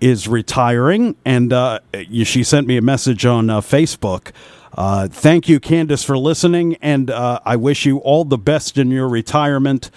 is 0.00 0.26
retiring, 0.26 1.16
and 1.24 1.52
uh, 1.52 1.80
she 2.24 2.42
sent 2.42 2.66
me 2.66 2.76
a 2.76 2.82
message 2.82 3.26
on 3.26 3.50
uh, 3.50 3.60
Facebook. 3.60 4.32
Uh, 4.76 5.08
thank 5.08 5.48
you, 5.48 5.60
Candace, 5.60 6.04
for 6.04 6.16
listening, 6.16 6.76
and 6.80 7.10
uh, 7.10 7.40
I 7.44 7.56
wish 7.56 7.84
you 7.84 7.98
all 7.98 8.24
the 8.24 8.38
best 8.38 8.78
in 8.78 8.90
your 8.90 9.08
retirement. 9.08 9.90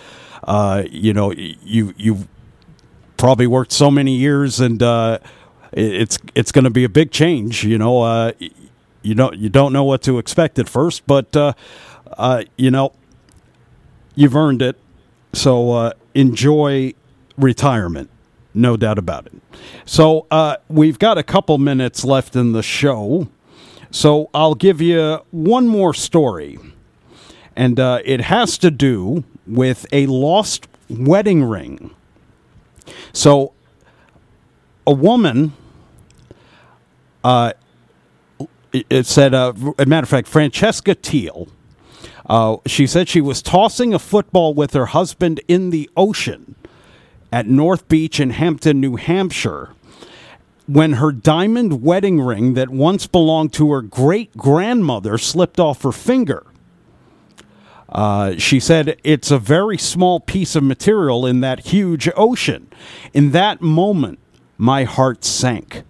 Uh, 0.44 0.84
you 0.90 1.14
know, 1.14 1.32
you 1.32 1.94
you've 1.96 2.28
probably 3.16 3.48
worked 3.48 3.72
so 3.72 3.90
many 3.90 4.18
years, 4.18 4.60
and 4.60 4.82
uh, 4.84 5.20
it's 5.72 6.18
it's 6.36 6.52
going 6.52 6.66
to 6.66 6.72
be 6.72 6.84
a 6.84 6.90
big 6.90 7.12
change. 7.12 7.64
You 7.64 7.78
know, 7.78 8.34
you 9.04 9.16
don't 9.16 9.38
you 9.38 9.50
don't 9.50 9.72
know 9.72 9.84
what 9.86 10.02
to 10.04 10.18
expect 10.18 10.60
at 10.60 10.68
first, 10.68 11.06
but 11.08 11.34
you 12.58 12.72
know, 12.72 12.92
you've 14.16 14.36
earned 14.36 14.62
it. 14.62 14.78
So 15.34 15.94
enjoy 16.14 16.94
retirement, 17.38 18.10
no 18.54 18.78
doubt 18.78 18.98
about 18.98 19.28
it. 19.28 19.34
So 19.86 20.28
uh, 20.32 20.58
we've 20.68 21.00
got 21.00 21.18
a 21.18 21.24
couple 21.24 21.58
minutes 21.58 22.04
left 22.04 22.36
in 22.36 22.52
the 22.52 22.64
show, 22.64 23.28
so 23.92 24.30
I'll 24.34 24.56
give 24.56 24.82
you 24.82 25.20
one 25.32 25.68
more 25.68 25.94
story, 25.94 26.58
and 27.56 27.80
uh, 27.80 28.00
it 28.04 28.22
has 28.22 28.58
to 28.60 28.72
do 28.72 29.24
with 29.46 29.86
a 29.92 30.08
lost 30.08 30.68
wedding 30.90 31.44
ring. 31.44 31.92
So, 33.12 33.54
a 34.86 34.94
woman, 34.94 35.54
uh, 37.24 37.54
it, 38.72 39.06
said, 39.06 39.34
uh, 39.34 39.54
a 39.78 39.86
matter 39.86 40.04
of 40.04 40.10
fact, 40.10 40.28
Francesca 40.28 40.96
Teal. 40.96 41.48
Uh, 42.26 42.58
she 42.66 42.88
said 42.88 43.10
she 43.10 43.22
was 43.22 43.42
tossing 43.42 43.94
a 43.94 44.00
football 44.00 44.54
with 44.54 44.74
her 44.74 44.88
husband 44.88 45.42
in 45.48 45.70
the 45.70 45.90
ocean 45.96 46.56
at 47.34 47.48
North 47.48 47.88
Beach 47.88 48.20
in 48.20 48.30
Hampton, 48.30 48.80
New 48.80 48.96
Hampshire, 48.96 49.74
when 50.68 50.94
her 50.94 51.12
diamond 51.12 51.82
wedding 51.82 52.22
ring 52.22 52.54
that 52.54 52.70
once 52.70 53.08
belonged 53.08 53.52
to 53.54 53.72
her 53.72 53.82
great 53.82 54.38
grandmother 54.38 55.18
slipped 55.18 55.60
off 55.60 55.82
her 55.82 55.92
finger. 55.92 56.46
Uh, 57.90 58.36
she 58.38 58.60
said 58.60 59.00
it's 59.04 59.32
a 59.32 59.40
very 59.40 59.80
small 59.80 60.20
piece 60.20 60.56
of 60.56 60.62
material 60.62 61.26
in 61.26 61.40
that 61.40 61.66
huge 61.66 62.08
ocean. 62.16 62.68
In 63.14 63.32
that 63.32 63.62
moment, 63.62 64.20
my 64.60 64.84
heart 64.84 65.26
sank. 65.26 65.82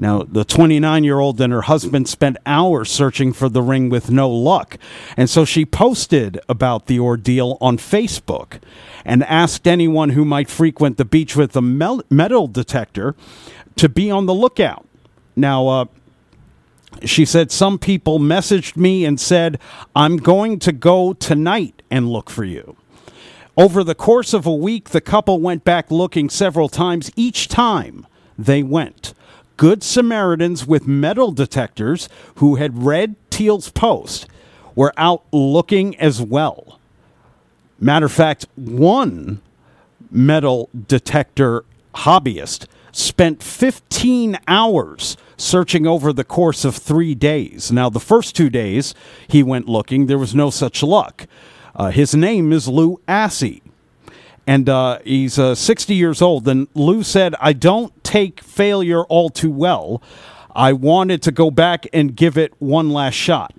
Now, 0.00 0.22
the 0.22 0.46
29 0.46 1.04
year 1.04 1.18
old 1.18 1.38
and 1.42 1.52
her 1.52 1.60
husband 1.60 2.08
spent 2.08 2.38
hours 2.46 2.90
searching 2.90 3.34
for 3.34 3.50
the 3.50 3.60
ring 3.60 3.90
with 3.90 4.10
no 4.10 4.30
luck. 4.30 4.78
And 5.14 5.28
so 5.28 5.44
she 5.44 5.66
posted 5.66 6.40
about 6.48 6.86
the 6.86 6.98
ordeal 6.98 7.58
on 7.60 7.76
Facebook 7.76 8.62
and 9.04 9.22
asked 9.24 9.68
anyone 9.68 10.10
who 10.10 10.24
might 10.24 10.48
frequent 10.48 10.96
the 10.96 11.04
beach 11.04 11.36
with 11.36 11.54
a 11.54 11.60
metal 11.60 12.46
detector 12.46 13.14
to 13.76 13.90
be 13.90 14.10
on 14.10 14.24
the 14.24 14.32
lookout. 14.32 14.86
Now, 15.36 15.68
uh, 15.68 15.84
she 17.04 17.26
said 17.26 17.52
some 17.52 17.78
people 17.78 18.18
messaged 18.18 18.78
me 18.78 19.04
and 19.04 19.20
said, 19.20 19.58
I'm 19.94 20.16
going 20.16 20.60
to 20.60 20.72
go 20.72 21.12
tonight 21.12 21.82
and 21.90 22.08
look 22.08 22.30
for 22.30 22.44
you. 22.44 22.74
Over 23.54 23.84
the 23.84 23.94
course 23.94 24.32
of 24.32 24.46
a 24.46 24.54
week, 24.54 24.90
the 24.90 25.02
couple 25.02 25.40
went 25.40 25.62
back 25.62 25.90
looking 25.90 26.30
several 26.30 26.70
times. 26.70 27.10
Each 27.16 27.48
time 27.48 28.06
they 28.38 28.62
went, 28.62 29.12
Good 29.60 29.82
Samaritans 29.82 30.66
with 30.66 30.86
metal 30.86 31.32
detectors 31.32 32.08
who 32.36 32.54
had 32.54 32.82
read 32.82 33.14
Teal's 33.28 33.68
post 33.68 34.26
were 34.74 34.94
out 34.96 35.22
looking 35.32 35.94
as 36.00 36.22
well. 36.22 36.80
Matter 37.78 38.06
of 38.06 38.12
fact, 38.12 38.46
one 38.54 39.42
metal 40.10 40.70
detector 40.88 41.66
hobbyist 41.94 42.68
spent 42.90 43.42
15 43.42 44.38
hours 44.48 45.18
searching 45.36 45.86
over 45.86 46.10
the 46.10 46.24
course 46.24 46.64
of 46.64 46.74
three 46.74 47.14
days. 47.14 47.70
Now, 47.70 47.90
the 47.90 48.00
first 48.00 48.34
two 48.34 48.48
days 48.48 48.94
he 49.28 49.42
went 49.42 49.68
looking, 49.68 50.06
there 50.06 50.16
was 50.16 50.34
no 50.34 50.48
such 50.48 50.82
luck. 50.82 51.26
Uh, 51.76 51.90
his 51.90 52.14
name 52.14 52.50
is 52.50 52.66
Lou 52.66 52.98
Assey. 53.06 53.60
and 54.46 54.70
uh, 54.70 55.00
he's 55.04 55.38
uh, 55.38 55.54
60 55.54 55.94
years 55.94 56.22
old. 56.22 56.48
And 56.48 56.66
Lou 56.74 57.02
said, 57.02 57.34
I 57.42 57.52
don't 57.52 57.99
take 58.10 58.42
failure 58.42 59.04
all 59.04 59.30
too 59.30 59.52
well. 59.52 60.02
I 60.52 60.72
wanted 60.72 61.22
to 61.22 61.30
go 61.30 61.48
back 61.48 61.86
and 61.92 62.16
give 62.16 62.36
it 62.36 62.52
one 62.58 62.90
last 62.90 63.14
shot. 63.14 63.54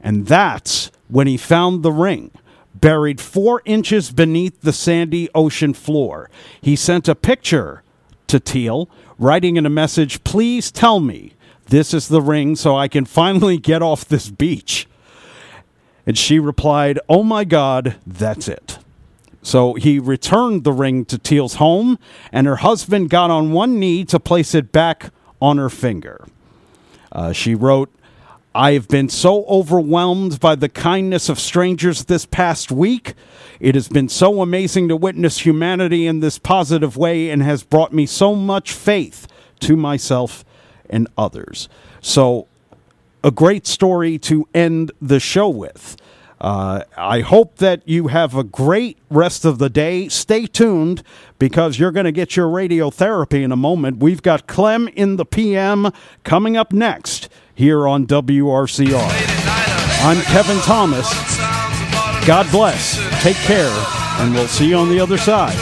And 0.00 0.26
that's 0.26 0.90
when 1.08 1.26
he 1.26 1.36
found 1.36 1.82
the 1.82 1.92
ring, 1.92 2.30
buried 2.74 3.20
four 3.20 3.60
inches 3.66 4.12
beneath 4.12 4.62
the 4.62 4.72
sandy 4.72 5.28
ocean 5.34 5.74
floor. 5.74 6.30
He 6.62 6.74
sent 6.74 7.06
a 7.06 7.14
picture 7.14 7.82
to 8.28 8.40
Teal, 8.40 8.88
writing 9.18 9.56
in 9.56 9.66
a 9.66 9.70
message, 9.70 10.24
Please 10.24 10.72
tell 10.72 10.98
me 10.98 11.34
this 11.66 11.92
is 11.92 12.08
the 12.08 12.22
ring 12.22 12.56
so 12.56 12.74
I 12.74 12.88
can 12.88 13.04
finally 13.04 13.58
get 13.70 13.82
off 13.82 14.06
this 14.06 14.30
beach. 14.30 14.88
And 16.06 16.16
she 16.16 16.38
replied, 16.38 16.98
Oh 17.10 17.22
my 17.22 17.44
God, 17.44 17.96
that's 18.06 18.48
it. 18.48 18.78
So 19.42 19.74
he 19.74 19.98
returned 19.98 20.64
the 20.64 20.72
ring 20.72 21.04
to 21.06 21.18
Teal's 21.18 21.54
home, 21.54 21.98
and 22.30 22.46
her 22.46 22.56
husband 22.56 23.10
got 23.10 23.30
on 23.30 23.52
one 23.52 23.78
knee 23.78 24.04
to 24.06 24.20
place 24.20 24.54
it 24.54 24.70
back 24.70 25.12
on 25.40 25.56
her 25.56 25.70
finger. 25.70 26.26
Uh, 27.10 27.32
she 27.32 27.54
wrote, 27.54 27.90
I've 28.54 28.88
been 28.88 29.08
so 29.08 29.44
overwhelmed 29.44 30.40
by 30.40 30.56
the 30.56 30.68
kindness 30.68 31.28
of 31.28 31.38
strangers 31.38 32.06
this 32.06 32.26
past 32.26 32.72
week. 32.72 33.14
It 33.60 33.76
has 33.76 33.88
been 33.88 34.08
so 34.08 34.42
amazing 34.42 34.88
to 34.88 34.96
witness 34.96 35.38
humanity 35.38 36.06
in 36.06 36.18
this 36.18 36.38
positive 36.38 36.96
way 36.96 37.30
and 37.30 37.42
has 37.42 37.62
brought 37.62 37.92
me 37.92 38.06
so 38.06 38.34
much 38.34 38.72
faith 38.72 39.28
to 39.60 39.76
myself 39.76 40.44
and 40.88 41.06
others. 41.16 41.68
So, 42.00 42.48
a 43.22 43.30
great 43.30 43.66
story 43.66 44.18
to 44.18 44.48
end 44.52 44.90
the 45.00 45.20
show 45.20 45.48
with. 45.48 45.96
Uh, 46.40 46.84
I 46.96 47.20
hope 47.20 47.56
that 47.56 47.86
you 47.86 48.08
have 48.08 48.34
a 48.34 48.42
great 48.42 48.98
rest 49.10 49.44
of 49.44 49.58
the 49.58 49.68
day. 49.68 50.08
Stay 50.08 50.46
tuned 50.46 51.02
because 51.38 51.78
you're 51.78 51.92
going 51.92 52.06
to 52.06 52.12
get 52.12 52.34
your 52.34 52.46
radiotherapy 52.48 53.42
in 53.42 53.52
a 53.52 53.56
moment. 53.56 53.98
We've 53.98 54.22
got 54.22 54.46
Clem 54.46 54.88
in 54.88 55.16
the 55.16 55.26
PM 55.26 55.92
coming 56.24 56.56
up 56.56 56.72
next 56.72 57.28
here 57.54 57.86
on 57.86 58.06
WRCR. 58.06 59.10
I'm 60.02 60.22
Kevin 60.22 60.56
Thomas. 60.58 61.10
God 62.26 62.50
bless. 62.50 62.98
Take 63.22 63.36
care, 63.36 63.70
and 64.20 64.32
we'll 64.32 64.48
see 64.48 64.70
you 64.70 64.76
on 64.76 64.88
the 64.88 65.00
other 65.00 65.18
side. 65.18 65.56